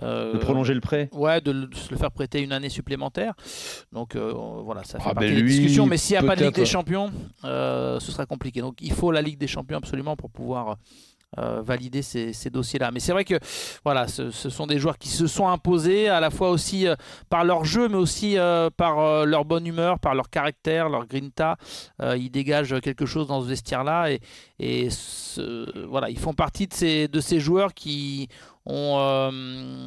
De 0.00 0.38
prolonger 0.38 0.72
le 0.74 0.80
prêt. 0.80 1.08
Ouais, 1.12 1.40
de, 1.40 1.50
le- 1.52 1.68
se 1.74 1.90
le 1.90 1.96
faire 1.98 2.10
prêter 2.10 2.40
une 2.40 2.52
année 2.52 2.70
supplémentaire. 2.70 3.34
Donc 3.92 4.16
euh, 4.16 4.32
voilà, 4.64 4.84
ça 4.84 4.98
fait 4.98 5.04
Ah, 5.10 5.14
partie 5.14 5.28
ben 5.28 5.34
des 5.36 5.42
lui, 5.42 5.50
discussions. 5.50 5.86
Mais 5.86 5.96
s'il 5.98 6.14
n'y 6.18 6.24
a 6.24 6.26
pas 6.26 6.34
de 6.36 6.44
Ligue 6.44 6.54
des 6.54 6.64
Champions, 6.66 7.12
euh, 7.44 8.00
ce 8.00 8.10
sera 8.10 8.24
compliqué. 8.26 8.60
Donc 8.60 8.76
il 8.80 8.92
faut 8.92 9.12
la 9.12 9.20
Ligue 9.22 9.38
des 9.38 9.46
Champions 9.46 9.76
absolument 9.78 10.16
pour 10.16 10.30
pouvoir 10.30 10.76
euh, 11.38 11.62
valider 11.62 12.02
ces, 12.02 12.32
ces 12.34 12.50
dossiers-là. 12.50 12.90
Mais 12.90 13.00
c'est 13.00 13.12
vrai 13.12 13.24
que 13.24 13.38
voilà, 13.84 14.06
ce, 14.08 14.30
ce 14.30 14.50
sont 14.50 14.66
des 14.66 14.78
joueurs 14.78 14.98
qui 14.98 15.08
se 15.08 15.26
sont 15.26 15.48
imposés 15.48 16.08
à 16.08 16.20
la 16.20 16.30
fois 16.30 16.50
aussi 16.50 16.86
euh, 16.86 16.94
par 17.30 17.44
leur 17.44 17.64
jeu, 17.64 17.88
mais 17.88 17.96
aussi 17.96 18.36
euh, 18.38 18.68
par 18.74 18.98
euh, 18.98 19.24
leur 19.24 19.44
bonne 19.46 19.66
humeur, 19.66 19.98
par 19.98 20.14
leur 20.14 20.28
caractère, 20.30 20.88
leur 20.90 21.06
grinta. 21.06 21.56
Euh, 22.02 22.16
ils 22.18 22.30
dégagent 22.30 22.80
quelque 22.80 23.06
chose 23.06 23.26
dans 23.28 23.40
ce 23.42 23.46
vestiaire-là 23.46 24.10
et, 24.10 24.20
et 24.58 24.88
ce- 24.90 25.86
voilà, 25.86 26.10
ils 26.10 26.18
font 26.18 26.34
partie 26.34 26.66
de 26.66 26.74
ces, 26.74 27.08
de 27.08 27.20
ces 27.20 27.40
joueurs 27.40 27.72
qui 27.72 28.28
ont 28.64 28.96
euh, 28.98 29.84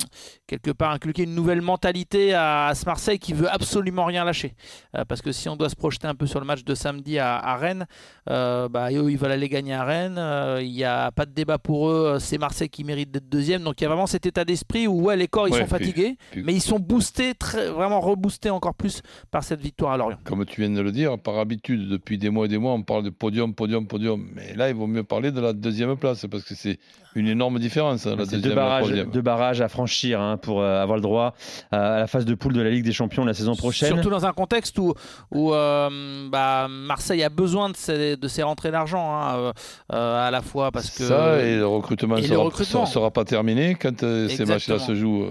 quelque 0.47 0.71
part 0.71 0.91
inculqué 0.91 1.23
une 1.23 1.33
nouvelle 1.35 1.61
mentalité 1.61 2.33
à, 2.33 2.67
à 2.67 2.75
ce 2.75 2.85
Marseille 2.85 3.19
qui 3.19 3.33
veut 3.33 3.49
absolument 3.49 4.05
rien 4.05 4.25
lâcher. 4.25 4.53
Euh, 4.95 5.05
parce 5.05 5.21
que 5.21 5.31
si 5.31 5.47
on 5.49 5.55
doit 5.55 5.69
se 5.69 5.75
projeter 5.75 6.07
un 6.07 6.15
peu 6.15 6.27
sur 6.27 6.39
le 6.39 6.45
match 6.45 6.63
de 6.63 6.75
samedi 6.75 7.17
à, 7.19 7.37
à 7.37 7.55
Rennes, 7.55 7.85
euh, 8.29 8.67
bah, 8.67 8.91
eux, 8.91 9.09
ils 9.09 9.17
veulent 9.17 9.31
aller 9.31 9.47
gagner 9.49 9.73
à 9.73 9.83
Rennes. 9.83 10.19
Il 10.61 10.71
n'y 10.71 10.83
a 10.83 11.11
pas 11.11 11.25
de 11.25 11.31
débat 11.31 11.57
pour 11.57 11.89
eux. 11.89 12.17
C'est 12.19 12.37
Marseille 12.37 12.69
qui 12.69 12.83
mérite 12.83 13.11
d'être 13.11 13.29
deuxième. 13.29 13.63
Donc 13.63 13.79
il 13.79 13.83
y 13.83 13.85
a 13.85 13.89
vraiment 13.89 14.07
cet 14.07 14.25
état 14.25 14.43
d'esprit 14.45 14.87
où 14.87 15.03
ouais, 15.03 15.15
les 15.15 15.27
corps 15.27 15.47
ils 15.47 15.53
Ouais, 15.53 15.59
sont 15.59 15.65
puis- 15.75 15.85
fatigués, 15.85 16.17
puis- 16.31 16.43
mais 16.43 16.53
ils 16.53 16.61
sont 16.61 16.79
boostés, 16.79 17.33
très, 17.33 17.69
vraiment 17.69 18.01
reboostés 18.01 18.49
encore 18.49 18.73
plus 18.75 19.01
par 19.31 19.43
cette 19.43 19.61
victoire 19.61 19.93
à 19.93 19.97
Lorient. 19.97 20.17
Comme 20.25 20.45
tu 20.45 20.61
viens 20.61 20.69
de 20.69 20.81
le 20.81 20.91
dire, 20.91 21.17
par 21.19 21.37
habitude, 21.39 21.87
depuis 21.87 22.17
des 22.17 22.29
mois 22.29 22.45
et 22.45 22.49
des 22.49 22.57
mois, 22.57 22.73
on 22.73 22.83
parle 22.83 23.03
de 23.03 23.09
podium, 23.09 23.53
podium, 23.55 23.87
podium. 23.87 24.27
Mais 24.33 24.53
là, 24.55 24.69
il 24.69 24.75
vaut 24.75 24.87
mieux 24.87 25.03
parler 25.03 25.31
de 25.31 25.39
la 25.39 25.53
deuxième 25.53 25.95
place 25.97 26.25
parce 26.29 26.43
que 26.43 26.55
c'est 26.55 26.77
une 27.15 27.27
énorme 27.27 27.59
différence, 27.59 28.05
hein, 28.05 28.11
la 28.11 28.23
deuxième 28.25 28.41
deux 28.41 28.49
la 28.49 28.55
barrages, 28.55 28.83
troisième. 28.83 29.09
deux 29.09 29.21
barrages 29.21 29.61
à 29.61 29.67
franchir 29.69 30.19
hein, 30.21 30.37
pour 30.37 30.61
euh, 30.61 30.81
avoir 30.81 30.97
le 30.97 31.01
droit 31.01 31.33
à 31.71 31.99
la 31.99 32.07
phase 32.07 32.25
de 32.25 32.35
poule 32.35 32.53
de 32.53 32.61
la 32.61 32.69
Ligue 32.69 32.83
des 32.83 32.91
Champions 32.91 33.23
la 33.25 33.33
saison 33.33 33.55
prochaine. 33.55 33.93
Surtout 33.93 34.09
dans 34.09 34.25
un 34.25 34.33
contexte 34.33 34.77
où, 34.79 34.93
où 35.31 35.53
euh, 35.53 36.27
bah, 36.29 36.67
Marseille 36.69 37.23
a 37.23 37.29
besoin 37.29 37.69
de 37.69 37.75
ces, 37.75 38.17
de 38.17 38.27
ces 38.27 38.43
rentrées 38.43 38.71
d'argent, 38.71 39.13
hein, 39.13 39.35
euh, 39.37 39.53
euh, 39.93 40.27
à 40.27 40.31
la 40.31 40.41
fois 40.41 40.71
parce 40.71 40.89
que. 40.89 41.03
Ça, 41.03 41.39
et 41.41 41.55
le 41.57 41.65
recrutement 41.67 42.15
ne 42.17 42.21
sera, 42.21 42.85
sera- 42.85 43.11
pas 43.11 43.23
terminé 43.23 43.75
quand 43.75 44.03
euh, 44.03 44.27
ces 44.27 44.45
matchs-là 44.45 44.79
se 44.79 44.93
jouent. 44.95 45.25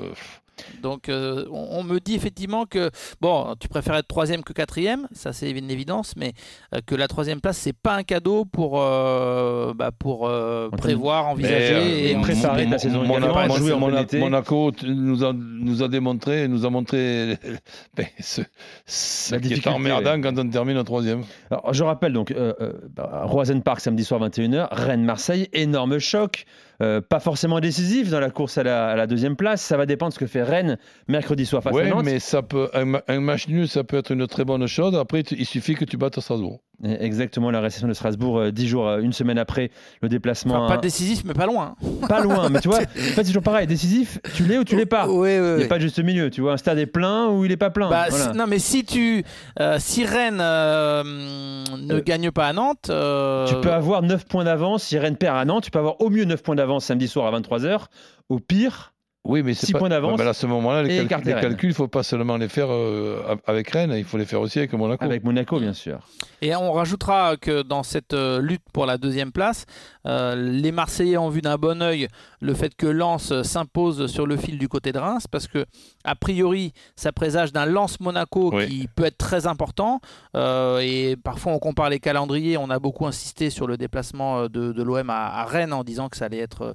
Donc 0.83 1.09
euh, 1.09 1.45
on, 1.51 1.79
on 1.81 1.83
me 1.85 1.99
dit 1.99 2.15
effectivement 2.15 2.67
que 2.67 2.91
bon, 3.21 3.55
tu 3.59 3.69
préfères 3.69 3.97
être 3.97 4.09
troisième 4.09 4.43
que 4.43 4.53
quatrième, 4.53 5.09
ça 5.13 5.33
c'est 5.33 5.51
une 5.51 5.71
évidence, 5.71 6.15
mais 6.17 6.33
euh, 6.75 6.81
que 6.87 6.95
la 6.95 7.09
troisième 7.09 7.41
place 7.41 7.59
c'est 7.59 7.73
pas 7.73 7.95
un 7.95 8.03
cadeau 8.03 8.45
pour 8.45 8.81
euh, 8.81 9.73
bah, 9.75 9.91
pour 9.97 10.27
euh, 10.29 10.69
prévoir, 10.71 11.27
envisager 11.29 12.11
et 12.11 12.17
préparer 12.17 12.69
ta 12.69 12.79
saison 12.79 13.05
Monaco- 13.05 14.73
nous 14.87 15.25
a, 15.25 15.33
nous 15.33 15.83
a 15.83 15.89
démontré, 15.89 16.49
nous 16.49 16.65
a 16.67 16.71
montré 16.71 17.37
ben, 17.97 18.07
ce, 18.21 18.43
ce 18.87 19.35
La 19.35 19.41
qui 19.41 19.55
est 19.55 19.67
emmerdant 19.67 20.21
quand 20.21 20.39
on 20.39 20.49
termine 20.49 20.79
en 20.79 20.85
troisième. 20.85 21.23
Alors, 21.51 21.73
je 21.73 21.83
rappelle 21.85 22.13
donc 22.13 22.31
euh, 22.31 22.53
euh, 22.61 22.73
bah, 22.91 23.23
Roisen 23.25 23.63
Park 23.63 23.81
samedi 23.81 24.05
soir 24.05 24.21
21h, 24.21 24.69
Rennes-Marseille, 24.71 25.49
énorme 25.53 25.99
choc, 25.99 26.45
euh, 26.83 27.01
pas 27.01 27.21
forcément 27.21 27.61
décisif 27.61 28.11
dans 28.11 28.21
la 28.21 28.31
course 28.31 28.59
à 28.59 28.63
la, 28.63 28.89
à 28.89 28.97
la 28.97 29.07
deuxième 29.07 29.37
place. 29.37 29.63
Ça 29.63 29.77
va 29.77 29.87
dépendre 29.87 30.11
de 30.11 30.15
ce 30.15 30.19
que 30.19 30.27
fait 30.27 30.43
Rennes 30.43 30.79
mercredi 31.09 31.47
soir 31.47 31.63
face 31.63 31.73
à 31.83 31.85
Nantes. 31.91 32.05
mais 32.05 32.19
ça 32.19 32.43
peut, 32.43 32.69
un, 32.75 32.85
ma- 32.85 33.03
un 33.09 33.21
match 33.21 33.49
nul, 33.49 33.69
ça 33.69 33.85
peut 33.85 33.97
être 33.97 34.11
une 34.13 34.27
très 34.27 34.45
bonne 34.45 34.67
chose. 34.67 34.95
Après, 34.97 35.21
il 35.21 35.47
suffit 35.47 35.75
que 35.75 35.85
tu 35.85 35.97
battes 35.97 36.19
Strasbourg. 36.21 36.61
Exactement, 36.83 37.51
la 37.51 37.61
réception 37.61 37.87
de 37.89 37.93
Strasbourg, 37.95 38.39
euh, 38.39 38.51
dix 38.51 38.67
jours, 38.67 38.87
euh, 38.89 38.99
une 39.01 39.13
semaine 39.13 39.39
après 39.39 39.71
le 40.03 40.09
déplacement. 40.09 40.55
enfin, 40.57 40.67
pas 40.69 40.75
à- 40.75 40.79
décisif 40.83 41.23
mais 41.25 41.33
pas 41.33 41.47
loin. 41.47 41.77
pas 42.09 42.21
loin, 42.21 42.49
mais 42.51 42.61
tu 42.61 42.69
vois, 42.69 42.79
en 42.83 42.83
fait, 42.83 43.15
c'est 43.15 43.25
toujours 43.25 43.43
pareil. 43.43 43.67
Décisif, 43.67 44.19
tu 44.35 44.45
l'es 44.45 44.59
ou 44.59 44.65
tu 44.65 44.77
l'es 44.77 44.85
pas. 44.85 45.07
Oui, 45.09 45.15
oui, 45.17 45.35
Il 45.37 45.41
n'y 45.43 45.55
oui. 45.59 45.65
a 45.65 45.69
pas 45.69 45.77
de 45.77 45.83
juste 45.83 46.03
milieu. 46.03 46.31
Tu 46.31 46.41
vois, 46.41 46.53
un 46.55 46.57
stade 46.57 46.79
est 46.79 46.87
plein 46.87 47.29
ou 47.29 47.45
il 47.45 47.53
est 47.53 47.57
pas 47.57 47.71
plein. 47.71 47.89
Bah, 47.89 48.07
Voilà. 48.11 48.33
si- 48.33 48.37
non 48.39 48.47
mais 48.49 48.59
si 48.59 48.85
tu 48.85 49.25
euh, 49.61 49.77
si 49.79 50.05
Rennes 50.05 50.41
euh, 50.41 51.03
ne 51.05 51.95
Euh, 51.95 52.03
gagne 52.05 52.31
pas 52.31 52.49
à 52.49 52.53
Nantes, 52.53 52.83
Tu 52.91 53.61
peux 53.61 53.73
avoir 53.73 54.03
9 54.03 54.25
points 54.27 54.45
d'avance. 54.45 54.83
Si 54.85 54.99
Rennes 54.99 55.17
perd 55.17 55.37
à 55.37 55.45
Nantes, 55.45 55.65
tu 55.65 55.71
peux 55.71 55.79
avoir 55.79 56.01
au 56.01 56.11
mieux 56.11 56.25
9 56.25 56.43
points 56.43 56.57
d'avance 56.57 56.85
samedi 56.85 57.09
soir 57.09 57.33
à 57.33 57.39
23h. 57.39 57.87
Au 58.31 58.39
pire, 58.41 58.94
Oui, 59.27 59.43
mais 59.43 59.55
c'est 59.55 59.67
Six 59.67 59.73
pas- 59.73 59.79
points 59.79 59.89
d'avance 59.89 60.21
à 60.21 60.35
ce 60.35 60.47
moment-là, 60.47 60.83
les, 60.83 61.07
calculs- 61.07 61.35
les 61.35 61.41
calculs, 61.41 61.69
il 61.71 61.73
ne 61.73 61.75
faut 61.75 61.89
pas 61.89 62.03
seulement 62.03 62.37
les 62.37 62.49
faire 62.49 62.67
euh, 62.71 63.35
avec 63.47 63.71
Rennes, 63.71 63.95
il 63.97 64.05
faut 64.05 64.19
les 64.19 64.27
faire 64.27 64.41
aussi 64.43 64.59
avec 64.59 64.73
Monaco. 64.75 65.03
avec 65.03 65.25
Monaco, 65.25 65.59
bien 65.59 65.73
sûr. 65.73 65.99
Et 66.43 66.55
on 66.55 66.73
rajoutera 66.73 67.39
que 67.39 67.63
dans 67.63 67.83
cette 67.83 68.13
euh, 68.13 68.41
lutte 68.43 68.63
pour 68.75 68.85
la 68.85 68.99
deuxième 68.99 69.33
place, 69.33 69.65
euh, 70.07 70.35
les 70.37 70.73
Marseillais 70.73 71.17
ont 71.17 71.31
vu 71.31 71.41
d'un 71.41 71.57
bon 71.57 71.81
œil 71.81 72.09
le 72.43 72.53
fait 72.53 72.75
que 72.75 72.87
Lens 72.87 73.33
s'impose 73.45 74.09
sur 74.13 74.27
le 74.27 74.37
fil 74.37 74.59
du 74.59 74.69
côté 74.69 74.93
de 74.93 74.99
Reims, 74.99 75.27
parce 75.31 75.47
que 75.47 75.65
a 76.05 76.15
priori, 76.15 76.75
ça 76.95 77.11
présage 77.11 77.51
d'un 77.51 77.65
Lens 77.65 78.01
Monaco 78.01 78.51
Oui. 78.55 78.69
qui 78.69 78.89
peut 78.95 79.07
être 79.07 79.17
très 79.17 79.47
important. 79.47 80.01
Euh, 80.37 80.81
et 80.83 81.17
parfois, 81.17 81.53
on 81.55 81.59
compare 81.59 81.89
les 81.89 81.99
calendriers. 82.01 82.59
On 82.59 82.69
a 82.69 82.79
beaucoup 82.79 83.07
insisté 83.07 83.49
sur 83.49 83.67
le 83.67 83.79
déplacement 83.79 84.43
de, 84.43 84.73
de 84.73 84.83
l'OM 84.83 85.09
à, 85.09 85.29
à 85.41 85.45
Rennes 85.47 85.73
en 85.73 85.83
disant 85.83 86.11
que 86.11 86.19
ça 86.19 86.27
allait 86.27 86.41
être 86.41 86.75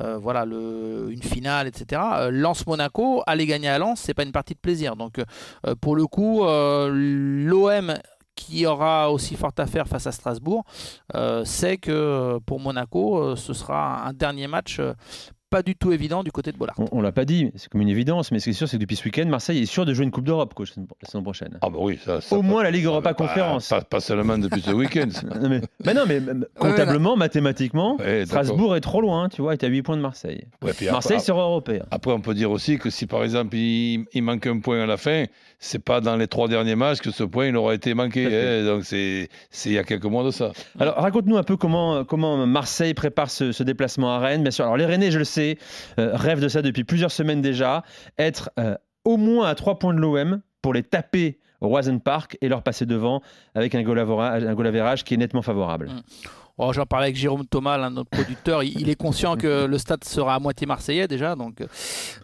euh, 0.00 0.16
voilà 0.16 0.44
le, 0.44 1.08
une 1.10 1.24
finale, 1.24 1.66
etc. 1.66 1.86
Euh, 1.92 2.30
Lens 2.30 2.66
Monaco, 2.66 3.22
aller 3.26 3.46
gagner 3.46 3.68
à 3.68 3.78
Lens, 3.78 4.00
c'est 4.00 4.14
pas 4.14 4.22
une 4.24 4.32
partie 4.32 4.54
de 4.54 4.60
plaisir. 4.60 4.96
Donc, 4.96 5.18
euh, 5.18 5.74
pour 5.80 5.96
le 5.96 6.06
coup, 6.06 6.44
euh, 6.44 6.90
l'OM 6.92 7.94
qui 8.38 8.66
aura 8.66 9.10
aussi 9.10 9.34
fort 9.34 9.52
à 9.58 9.66
faire 9.66 9.88
face 9.88 10.06
à 10.06 10.12
Strasbourg, 10.12 10.64
euh, 11.16 11.44
sait 11.44 11.76
que 11.76 11.90
euh, 11.90 12.38
pour 12.44 12.60
Monaco, 12.60 13.18
euh, 13.18 13.36
ce 13.36 13.52
sera 13.52 14.06
un 14.06 14.12
dernier 14.12 14.46
match 14.46 14.78
euh, 14.78 14.94
pas 15.50 15.62
du 15.62 15.74
tout 15.76 15.92
évident 15.92 16.22
du 16.22 16.30
côté 16.32 16.52
de 16.52 16.56
Bollard. 16.58 16.76
On, 16.78 16.86
on 16.92 17.00
l'a 17.00 17.12
pas 17.12 17.24
dit, 17.24 17.50
c'est 17.56 17.68
comme 17.70 17.80
une 17.80 17.88
évidence, 17.88 18.30
mais 18.32 18.38
ce 18.38 18.44
qui 18.44 18.50
est 18.50 18.52
sûr, 18.54 18.68
c'est 18.68 18.76
que 18.76 18.80
depuis 18.82 18.96
ce 18.96 19.04
week-end, 19.04 19.26
Marseille 19.26 19.62
est 19.62 19.66
sûr 19.66 19.84
de 19.86 19.94
jouer 19.94 20.04
une 20.04 20.10
Coupe 20.10 20.24
d'Europe 20.24 20.54
la 20.58 20.66
saison 21.08 21.22
prochaine. 21.22 21.58
Ah 21.62 21.70
bah 21.70 21.78
oui, 21.80 21.98
ça, 22.04 22.20
ça 22.20 22.36
Au 22.36 22.40
pas- 22.42 22.46
moins 22.46 22.62
la 22.62 22.70
Ligue 22.70 22.84
Europa 22.84 23.14
pas- 23.14 23.26
Conférence. 23.26 23.68
Pas, 23.68 23.80
pas 23.82 24.00
seulement 24.00 24.38
depuis 24.38 24.60
ce 24.60 24.70
week-end. 24.70 25.08
Mais, 25.48 25.60
mais 25.84 25.94
non, 25.94 26.02
mais 26.06 26.20
comptablement, 26.58 27.16
mathématiquement, 27.16 27.96
Ouais. 27.98 28.24
Strasbourg 28.26 28.76
est 28.76 28.80
trop 28.80 29.00
loin, 29.00 29.28
tu 29.28 29.42
vois, 29.42 29.52
est 29.54 29.64
à 29.64 29.68
8 29.68 29.82
points 29.82 29.96
de 29.96 30.02
Marseille. 30.02 30.44
Ouais, 30.62 30.72
puis 30.72 30.86
Marseille 30.86 31.16
après, 31.16 31.24
sera 31.26 31.42
européen. 31.42 31.84
après, 31.90 32.12
on 32.12 32.20
peut 32.20 32.34
dire 32.34 32.50
aussi 32.50 32.78
que 32.78 32.90
si 32.90 33.06
par 33.06 33.22
exemple 33.24 33.56
il, 33.56 34.04
il 34.12 34.22
manque 34.22 34.46
un 34.46 34.58
point 34.60 34.80
à 34.82 34.86
la 34.86 34.96
fin, 34.96 35.24
c'est 35.58 35.82
pas 35.82 36.00
dans 36.00 36.16
les 36.16 36.28
trois 36.28 36.48
derniers 36.48 36.76
matchs 36.76 36.98
que 36.98 37.10
ce 37.10 37.24
point 37.24 37.46
il 37.46 37.56
aura 37.56 37.74
été 37.74 37.94
manqué. 37.94 38.26
Hein. 38.26 38.64
donc 38.64 38.84
c'est 38.84 39.28
c'est 39.50 39.70
il 39.70 39.74
y 39.74 39.78
a 39.78 39.84
quelques 39.84 40.04
mois 40.04 40.24
de 40.24 40.30
ça. 40.30 40.52
Alors, 40.78 40.94
raconte-nous 40.96 41.36
un 41.36 41.42
peu 41.42 41.56
comment, 41.56 42.04
comment 42.04 42.46
Marseille 42.46 42.94
prépare 42.94 43.30
ce, 43.30 43.52
ce 43.52 43.62
déplacement 43.62 44.12
à 44.14 44.18
Rennes. 44.18 44.42
Bien 44.42 44.50
sûr, 44.50 44.64
alors 44.64 44.76
les 44.76 44.86
Rennais, 44.86 45.10
je 45.10 45.18
le 45.18 45.24
sais, 45.24 45.58
euh, 45.98 46.14
rêvent 46.14 46.40
de 46.40 46.48
ça 46.48 46.62
depuis 46.62 46.84
plusieurs 46.84 47.10
semaines 47.10 47.42
déjà. 47.42 47.82
Être 48.18 48.50
euh, 48.58 48.76
au 49.04 49.16
moins 49.16 49.48
à 49.48 49.54
3 49.54 49.78
points 49.78 49.94
de 49.94 50.00
l'OM 50.00 50.40
pour 50.62 50.74
les 50.74 50.82
taper 50.82 51.38
au 51.60 51.68
Roisen 51.68 52.00
Park 52.00 52.38
et 52.40 52.48
leur 52.48 52.62
passer 52.62 52.86
devant 52.86 53.20
avec 53.54 53.74
un 53.74 53.82
goal 53.82 53.98
un 53.98 54.54
goal 54.54 54.94
qui 55.04 55.14
est 55.14 55.16
nettement 55.16 55.42
favorable. 55.42 55.90
Oh, 56.58 56.72
J'en 56.72 56.86
parlais 56.86 57.06
avec 57.06 57.16
Jérôme 57.16 57.46
Thomas, 57.46 57.76
l'un 57.78 57.90
de 57.90 57.96
notre 57.96 58.10
producteur. 58.10 58.62
Il, 58.62 58.80
il 58.80 58.88
est 58.88 58.94
conscient 58.96 59.36
que 59.36 59.64
le 59.66 59.78
stade 59.78 60.02
sera 60.04 60.34
à 60.34 60.38
moitié 60.40 60.66
marseillais 60.66 61.06
déjà, 61.08 61.36
donc 61.36 61.62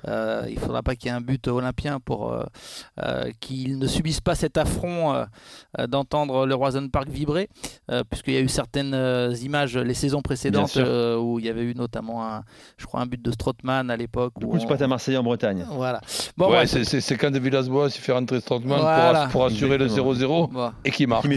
euh, 0.08 0.44
il 0.48 0.54
ne 0.54 0.58
faudra 0.60 0.82
pas 0.82 0.94
qu'il 0.96 1.08
y 1.10 1.14
ait 1.14 1.16
un 1.16 1.20
but 1.20 1.46
olympien 1.48 2.00
pour 2.00 2.32
euh, 2.32 2.42
euh, 3.02 3.30
qu'ils 3.40 3.78
ne 3.78 3.86
subissent 3.86 4.20
pas 4.20 4.34
cet 4.34 4.58
affront 4.58 5.14
euh, 5.14 5.86
d'entendre 5.86 6.46
le 6.46 6.54
Roison 6.54 6.88
Park 6.88 7.08
vibrer, 7.08 7.48
euh, 7.90 8.02
puisqu'il 8.08 8.34
y 8.34 8.36
a 8.36 8.40
eu 8.40 8.48
certaines 8.48 8.94
images 9.42 9.76
les 9.76 9.94
saisons 9.94 10.20
précédentes 10.22 10.76
euh, 10.76 11.16
où 11.16 11.38
il 11.38 11.44
y 11.44 11.48
avait 11.48 11.62
eu 11.64 11.74
notamment, 11.74 12.26
un, 12.26 12.42
je 12.76 12.86
crois, 12.86 13.00
un 13.00 13.06
but 13.06 13.22
de 13.22 13.30
Strootman 13.30 13.90
à 13.90 13.96
l'époque. 13.96 14.32
Beaucoup 14.40 14.58
de 14.58 14.62
on- 14.62 14.66
spots 14.66 14.82
à 14.82 14.86
Marseille 14.88 15.16
en 15.16 15.22
Bretagne. 15.22 15.64
Voilà. 15.70 16.00
Bon, 16.36 16.46
ouais, 16.50 16.66
bref. 16.66 16.82
c'est- 16.84 17.16
quand 17.16 17.30
de 17.30 17.38
Villas-Boas 17.38 17.88
il 17.94 18.00
fait 18.00 18.12
rentrer 18.12 18.40
Strootman 18.40 18.78
pour 18.78 18.84
Voilà. 18.88 19.24
ass- 19.26 19.30
pour, 19.32 19.44
assurer 19.44 19.74
Exactement. 19.76 20.10
le 20.12 20.14
0-0 20.16 20.48
Bon. 20.48 20.72
et 20.84 20.90
qui 20.90 21.06
marque. 21.06 21.22
Qui 21.22 21.28
met 21.28 21.36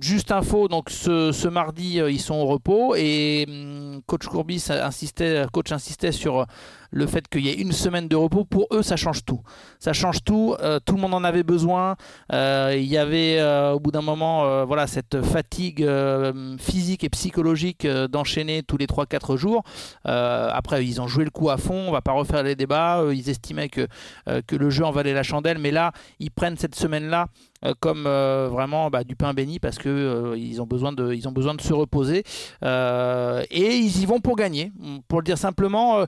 juste 0.00 0.32
info, 0.32 0.68
donc 0.68 0.90
ce, 0.90 1.48
mardi, 1.48 2.00
euh, 2.00 2.10
ils 2.10 2.20
sont 2.20 2.34
au 2.34 2.46
repos 2.46 2.94
et 2.96 3.46
hum, 3.48 4.00
coach 4.06 4.26
Courbis 4.26 4.66
insistait, 4.70 5.44
coach 5.52 5.72
insistait 5.72 6.12
sur 6.12 6.46
le 6.90 7.06
fait 7.06 7.28
qu'il 7.28 7.42
y 7.42 7.48
ait 7.48 7.60
une 7.60 7.72
semaine 7.72 8.08
de 8.08 8.16
repos. 8.16 8.44
Pour 8.44 8.66
eux, 8.72 8.82
ça 8.82 8.96
change 8.96 9.24
tout. 9.24 9.40
Ça 9.78 9.92
change 9.92 10.22
tout. 10.24 10.54
euh, 10.60 10.80
tout 10.84 10.94
le 10.94 11.00
monde 11.00 11.14
en 11.14 11.24
avait 11.24 11.42
besoin. 11.42 11.96
Euh, 12.32 12.74
Il 12.76 12.86
y 12.86 12.96
avait 12.96 13.38
euh, 13.38 13.72
au 13.72 13.80
bout 13.80 13.90
d'un 13.90 14.02
moment, 14.02 14.64
voilà, 14.64 14.86
cette 14.86 15.22
fatigue 15.22 15.86
physique 16.58 17.04
et 17.04 17.08
psychologique 17.08 17.86
d'enchaîner 17.86 18.62
tous 18.62 18.76
les 18.76 18.86
3-4 18.86 19.36
jours. 19.36 19.62
Après, 20.04 20.84
ils 20.84 21.00
ont 21.00 21.06
joué 21.06 21.24
le 21.24 21.30
coup 21.30 21.50
à 21.50 21.56
fond. 21.56 21.84
On 21.88 21.92
va 21.92 22.00
pas 22.00 22.12
refaire 22.12 22.42
les 22.42 22.56
débats. 22.56 23.04
Ils 23.12 23.28
estimaient 23.28 23.68
que, 23.68 23.86
le 24.26 24.70
jeu 24.70 24.84
en 24.84 24.90
valait 24.90 25.14
la 25.14 25.22
chandelle, 25.22 25.58
mais 25.58 25.70
là, 25.70 25.92
ils 26.18 26.30
prennent 26.30 26.56
cette 26.56 26.74
semaine-là 26.74 27.26
comme 27.80 28.04
vraiment 28.04 28.88
bah, 28.88 29.04
du 29.04 29.16
pain 29.16 29.34
béni 29.34 29.58
parce 29.58 29.76
que 29.76 30.34
ils 30.36 30.62
ont 30.62 30.66
besoin 30.66 30.92
de 30.92 31.12
se 31.60 31.72
reposer 31.72 32.24
et 32.62 33.76
ils 33.76 34.02
y 34.02 34.06
vont 34.06 34.20
pour 34.20 34.36
gagner 34.36 34.72
pour 35.08 35.20
le 35.20 35.24
dire 35.24 35.36
simplement 35.36 36.06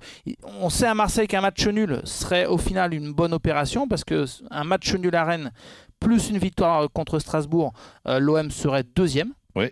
on 0.61 0.71
sait 0.73 0.87
à 0.87 0.95
Marseille 0.95 1.29
qu'un 1.29 1.41
match 1.41 1.67
nul 1.67 2.00
serait 2.05 2.47
au 2.47 2.59
final 2.59 2.95
une 2.95 3.12
bonne 3.12 3.33
opération 3.33 3.87
parce 3.87 4.05
que 4.05 4.25
un 4.50 4.64
match 4.64 4.95
nul 4.95 5.14
à 5.14 5.25
Rennes 5.25 5.52
plus 6.00 6.31
une 6.31 6.38
victoire 6.38 6.91
contre 6.93 7.19
Strasbourg 7.19 7.73
euh, 8.09 8.19
l'OM 8.19 8.50
serait 8.50 8.83
deuxième 8.83 9.33
Oui. 9.55 9.71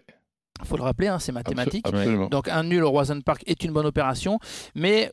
Il 0.63 0.67
faut 0.67 0.77
le 0.77 0.83
rappeler, 0.83 1.09
hein, 1.09 1.19
c'est 1.19 1.33
mathématique. 1.33 1.89
Absolument. 1.89 2.29
Donc 2.29 2.49
un 2.49 2.65
nul 2.65 2.85
au 2.85 2.91
Roison 2.91 3.19
Park 3.23 3.43
est 3.47 3.65
une 3.65 3.73
bonne 3.73 3.87
opération. 3.87 4.39
Mais 4.75 5.11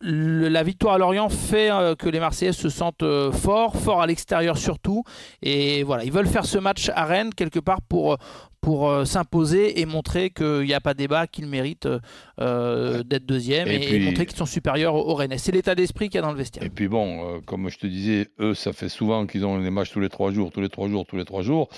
le- 0.00 0.48
la 0.48 0.62
victoire 0.62 0.94
à 0.94 0.98
Lorient 0.98 1.28
fait 1.28 1.70
euh, 1.70 1.94
que 1.94 2.08
les 2.08 2.20
Marseillais 2.20 2.52
se 2.52 2.68
sentent 2.68 3.02
euh, 3.02 3.32
forts, 3.32 3.76
forts 3.76 4.00
à 4.02 4.06
l'extérieur 4.06 4.58
surtout. 4.58 5.02
Et 5.42 5.82
voilà, 5.82 6.04
ils 6.04 6.12
veulent 6.12 6.26
faire 6.26 6.44
ce 6.46 6.58
match 6.58 6.90
à 6.94 7.04
Rennes 7.04 7.32
quelque 7.34 7.58
part 7.58 7.80
pour, 7.82 8.12
euh, 8.14 8.16
pour 8.60 8.88
euh, 8.88 9.04
s'imposer 9.04 9.80
et 9.80 9.86
montrer 9.86 10.30
qu'il 10.30 10.62
n'y 10.62 10.74
a 10.74 10.80
pas 10.80 10.94
débat, 10.94 11.26
qu'ils 11.26 11.46
méritent 11.46 11.88
d'être 12.38 13.26
deuxième 13.26 13.68
Et 13.68 13.76
et, 13.76 13.78
puis- 13.80 14.04
montrer 14.04 14.26
qu'ils 14.26 14.36
sont 14.38 14.46
supérieurs 14.46 14.94
aux, 14.94 15.10
aux 15.10 15.14
Rennais. 15.14 15.38
C'est 15.38 15.52
l'état 15.52 15.74
d'esprit 15.74 16.08
qu'il 16.08 16.16
y 16.16 16.18
a 16.18 16.22
dans 16.22 16.32
le 16.32 16.38
vestiaire. 16.38 16.64
Et 16.64 16.70
puis 16.70 16.88
bon, 16.88 17.40
comme 17.46 17.68
je 17.70 17.78
te 17.78 17.86
disais, 17.86 18.28
eux, 18.40 18.54
ça 18.54 18.72
fait 18.72 18.88
souvent 18.88 19.26
qu'ils 19.26 19.44
ont 19.46 19.58
les 19.58 19.70
matchs 19.70 19.90
tous 19.92 20.00
les 20.00 20.08
trois 20.08 20.30
jours, 20.32 20.50
tous 20.52 20.60
les 20.60 20.68
trois 20.68 20.88
jours, 20.88 21.06
tous 21.06 21.16
les 21.16 21.24
trois 21.24 21.42
jours. 21.42 21.68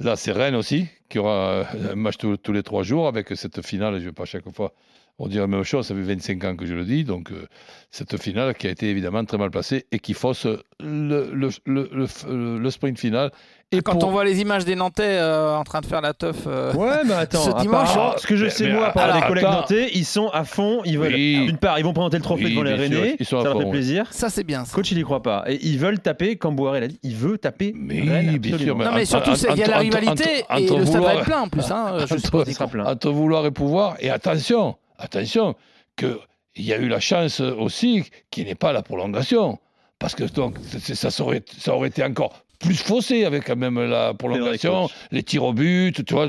Là, 0.00 0.16
c'est 0.16 0.32
Rennes 0.32 0.56
aussi, 0.56 0.86
qui 1.14 1.20
aura 1.20 1.38
euh, 1.38 1.64
un 1.92 1.94
match 1.94 2.16
tous, 2.18 2.36
tous 2.38 2.52
les 2.52 2.64
trois 2.64 2.82
jours 2.82 3.06
avec 3.06 3.28
cette 3.36 3.64
finale. 3.64 3.94
Je 3.94 4.00
ne 4.00 4.04
vais 4.06 4.12
pas 4.12 4.24
chaque 4.24 4.50
fois 4.52 4.72
on 5.20 5.28
dire 5.28 5.42
la 5.42 5.46
même 5.46 5.62
chose, 5.62 5.86
ça 5.86 5.94
fait 5.94 6.00
25 6.00 6.42
ans 6.42 6.56
que 6.56 6.66
je 6.66 6.74
le 6.74 6.84
dis. 6.84 7.04
Donc, 7.04 7.30
euh, 7.30 7.46
cette 7.92 8.20
finale 8.20 8.52
qui 8.54 8.66
a 8.66 8.70
été 8.70 8.88
évidemment 8.90 9.24
très 9.24 9.38
mal 9.38 9.48
placée 9.52 9.86
et 9.92 10.00
qui 10.00 10.12
fausse 10.12 10.44
le, 10.44 11.30
le, 11.32 11.50
le, 11.66 11.88
le- 11.94 12.58
le 12.58 12.70
sprint 12.70 12.98
final. 12.98 13.30
Et 13.70 13.80
Quand 13.80 13.92
pour- 13.96 14.08
on 14.08 14.12
voit 14.12 14.24
les 14.24 14.40
images 14.40 14.64
des 14.64 14.74
Nantais 14.74 15.02
euh, 15.04 15.56
en 15.56 15.62
train 15.64 15.80
de 15.80 15.86
faire 15.86 16.00
la 16.00 16.14
teuf. 16.14 16.38
euh, 16.48 16.72
Ouais, 16.74 17.04
mais 17.06 17.14
attends, 17.14 17.38
Ce 17.56 17.62
dimanche, 17.62 17.96
hein. 17.96 18.12
ce 18.18 18.26
que 18.26 18.34
je 18.36 18.44
Mais- 18.46 18.50
sais 18.50 18.66
mais 18.66 18.72
moi 18.74 18.90
par 18.90 19.14
les 19.14 19.22
collègues 19.26 19.44
attends. 19.44 19.60
nantais, 19.60 19.90
ils 19.94 20.04
sont 20.04 20.28
à 20.30 20.42
fond, 20.44 20.80
ils 20.84 20.98
veulent. 20.98 21.14
Oui. 21.14 21.46
D'une 21.46 21.58
part, 21.58 21.78
ils 21.78 21.84
vont 21.84 21.92
présenter 21.92 22.16
le 22.16 22.22
trophée 22.24 22.44
Oui, 22.46 22.50
devant 22.50 22.62
les 22.64 22.74
Rennais, 22.74 23.16
ça 23.22 23.36
leur 23.42 23.52
fond, 23.52 23.60
fait 23.60 23.70
plaisir. 23.70 24.06
Ça, 24.10 24.30
c'est 24.30 24.44
bien. 24.44 24.64
ça. 24.64 24.74
Coach, 24.74 24.90
il 24.90 24.98
y 24.98 25.02
croit 25.02 25.22
pas. 25.22 25.44
Et 25.46 25.58
ils 25.62 25.78
veulent 25.78 25.98
taper, 26.00 26.34
comme 26.36 26.56
Boiré 26.56 26.80
l'a 26.80 26.88
dit, 26.88 26.98
il 27.04 27.14
veut 27.16 27.38
taper 27.38 27.72
Mais 27.76 28.00
Rennes, 28.02 28.36
bien 28.38 28.58
sûr, 28.58 28.76
mais 28.76 28.84
Non, 28.84 28.90
mais 28.94 29.02
entre- 29.14 29.24
surtout, 29.36 29.52
il 29.52 29.58
y 29.58 29.62
a 29.62 29.66
la 29.68 29.74
entre- 29.76 29.80
rivalité 29.82 30.24
entre- 30.48 30.60
et 30.60 30.64
entre 30.70 30.78
le 30.80 30.86
stade 30.86 31.03
vouloir- 31.08 31.18
être 31.20 31.24
plein 31.26 31.40
en 31.42 31.48
plus. 31.48 31.70
Hein, 31.70 31.96
je 31.98 32.04
entre- 32.04 32.18
suppose. 32.18 32.44
Il 32.48 32.54
sera 32.54 32.66
plein. 32.68 32.84
entre 32.86 33.10
vouloir 33.10 33.46
et 33.46 33.50
pouvoir. 33.50 33.96
Et 34.00 34.10
attention, 34.10 34.76
attention, 34.98 35.54
qu'il 35.96 36.16
y 36.56 36.72
a 36.72 36.78
eu 36.78 36.88
la 36.88 37.00
chance 37.00 37.40
aussi 37.40 38.04
qu'il 38.30 38.46
n'ait 38.46 38.54
pas 38.54 38.72
la 38.72 38.82
prolongation. 38.82 39.58
Parce 39.98 40.14
que 40.14 40.24
donc, 40.24 40.56
ça, 40.78 41.08
aurait, 41.22 41.42
ça 41.58 41.74
aurait 41.74 41.88
été 41.88 42.02
encore 42.04 42.40
plus 42.60 42.74
faussé 42.76 43.24
avec 43.24 43.44
quand 43.46 43.56
même 43.56 43.78
la 43.80 44.14
prolongation, 44.14 44.88
les 45.10 45.22
tirs 45.22 45.44
au 45.44 45.52
but, 45.52 46.04
tu 46.04 46.14
vois. 46.14 46.26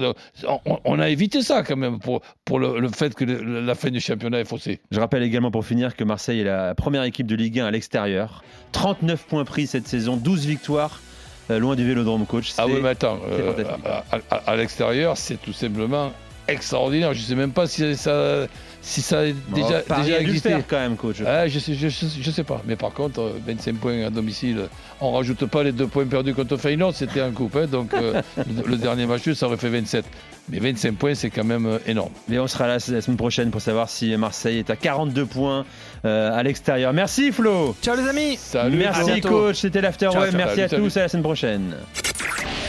On, 0.65 0.79
on 0.84 1.00
a 1.00 1.10
évité 1.10 1.41
ça 1.41 1.63
quand 1.63 1.75
même 1.77 2.00
pour, 2.00 2.22
pour 2.44 2.60
le, 2.60 2.79
le 2.79 2.89
fait 2.89 3.13
que 3.15 3.24
le- 3.24 3.62
la 3.62 3.75
fin 3.75 3.89
du 3.89 4.00
championnat 4.01 4.39
est 4.41 4.46
faussée. 4.46 4.82
Je 4.91 5.00
rappelle 5.00 5.24
également 5.24 5.51
pour 5.51 5.65
finir 5.65 5.96
que 5.96 6.03
Marseille 6.03 6.41
est 6.41 6.46
la 6.46 6.75
première 6.75 7.03
équipe 7.03 7.27
de 7.27 7.36
Ligue 7.36 7.60
1 7.60 7.67
à 7.67 7.72
l'extérieur. 7.72 8.44
39 8.74 9.25
points 9.27 9.46
pris 9.46 9.65
cette 9.67 9.88
saison, 9.88 10.17
12 10.17 10.46
victoires, 10.46 11.00
loin 11.49 11.75
du 11.75 11.85
Vélodrome, 11.85 12.25
coach. 12.25 12.51
Ah 12.57 12.65
oui, 12.67 12.79
mais 12.81 12.89
attends, 12.89 13.19
euh, 13.29 13.63
à, 14.11 14.17
à- 14.35 14.41
à 14.51 14.55
l'extérieur, 14.55 15.15
c'est 15.17 15.41
tout 15.41 15.53
simplement 15.53 16.11
extraordinaire. 16.47 17.13
Je 17.13 17.21
ne 17.21 17.25
sais 17.25 17.35
même 17.35 17.51
pas 17.51 17.65
si 17.67 17.95
ça, 17.95 18.47
si 18.81 19.01
ça 19.01 19.19
a 19.21 19.25
déjà, 19.53 19.81
déjà 20.03 20.19
existé. 20.21 20.49
faire 20.49 20.63
quand 20.67 20.77
même, 20.79 20.95
coach. 20.95 21.17
Ah, 21.25 21.47
je 21.47 21.57
sais, 21.59 21.73
je, 21.73 21.87
je- 21.89 22.05
je 22.21 22.31
sais 22.31 22.43
pas. 22.43 22.61
Mais 22.65 22.75
par 22.75 22.91
contre, 22.93 23.19
euh, 23.19 23.39
25 23.45 23.75
points 23.77 24.05
à 24.05 24.09
domicile, 24.09 24.67
on 25.01 25.11
rajoute 25.11 25.45
pas 25.47 25.63
les 25.63 25.71
deux 25.71 25.87
points 25.87 26.05
perdus 26.05 26.33
contre 26.35 26.57
Feyenoord, 26.57 26.93
c'était 26.93 27.21
un 27.21 27.31
coup. 27.31 27.49
hein, 27.55 27.65
donc 27.65 27.93
euh, 27.93 28.21
le, 28.37 28.63
le 28.67 28.77
dernier 28.77 29.05
match, 29.07 29.29
ça 29.33 29.47
aurait 29.47 29.57
fait 29.57 29.69
27. 29.69 30.05
Mais 30.49 30.59
25 30.59 30.95
points, 30.95 31.15
c'est 31.15 31.29
quand 31.31 31.43
même 31.43 31.65
euh, 31.65 31.79
énorme. 31.87 32.11
Mais 32.27 32.37
on 32.37 32.47
sera 32.47 32.67
là 32.67 32.77
la 32.87 33.01
semaine 33.01 33.17
prochaine 33.17 33.49
pour 33.49 33.61
savoir 33.61 33.89
si 33.89 34.15
Marseille 34.15 34.59
est 34.59 34.69
à 34.69 34.75
42 34.75 35.25
points 35.25 35.65
euh, 36.05 36.37
à 36.37 36.43
l'extérieur. 36.43 36.93
Merci 36.93 37.31
Flo. 37.31 37.75
Ciao 37.81 37.95
les 37.95 38.07
amis 38.07 38.37
Salut, 38.39 38.77
Merci 38.77 39.21
coach, 39.21 39.57
c'était 39.61 39.81
l'After 39.81 40.09
Web. 40.09 40.33
Merci 40.35 40.49
Salut, 40.55 40.61
à 40.61 40.69
salut. 40.69 40.83
tous, 40.83 40.97
à 40.97 41.01
la 41.01 41.07
semaine 41.09 41.23
prochaine. 41.23 41.75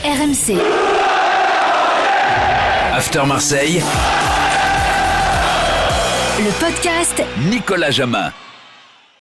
RMC. 0.04 0.58
After 2.94 3.26
Marseille, 3.26 3.82
Le 6.38 6.50
podcast 6.58 7.22
Nicolas 7.50 7.90
Jamin. 7.90 8.32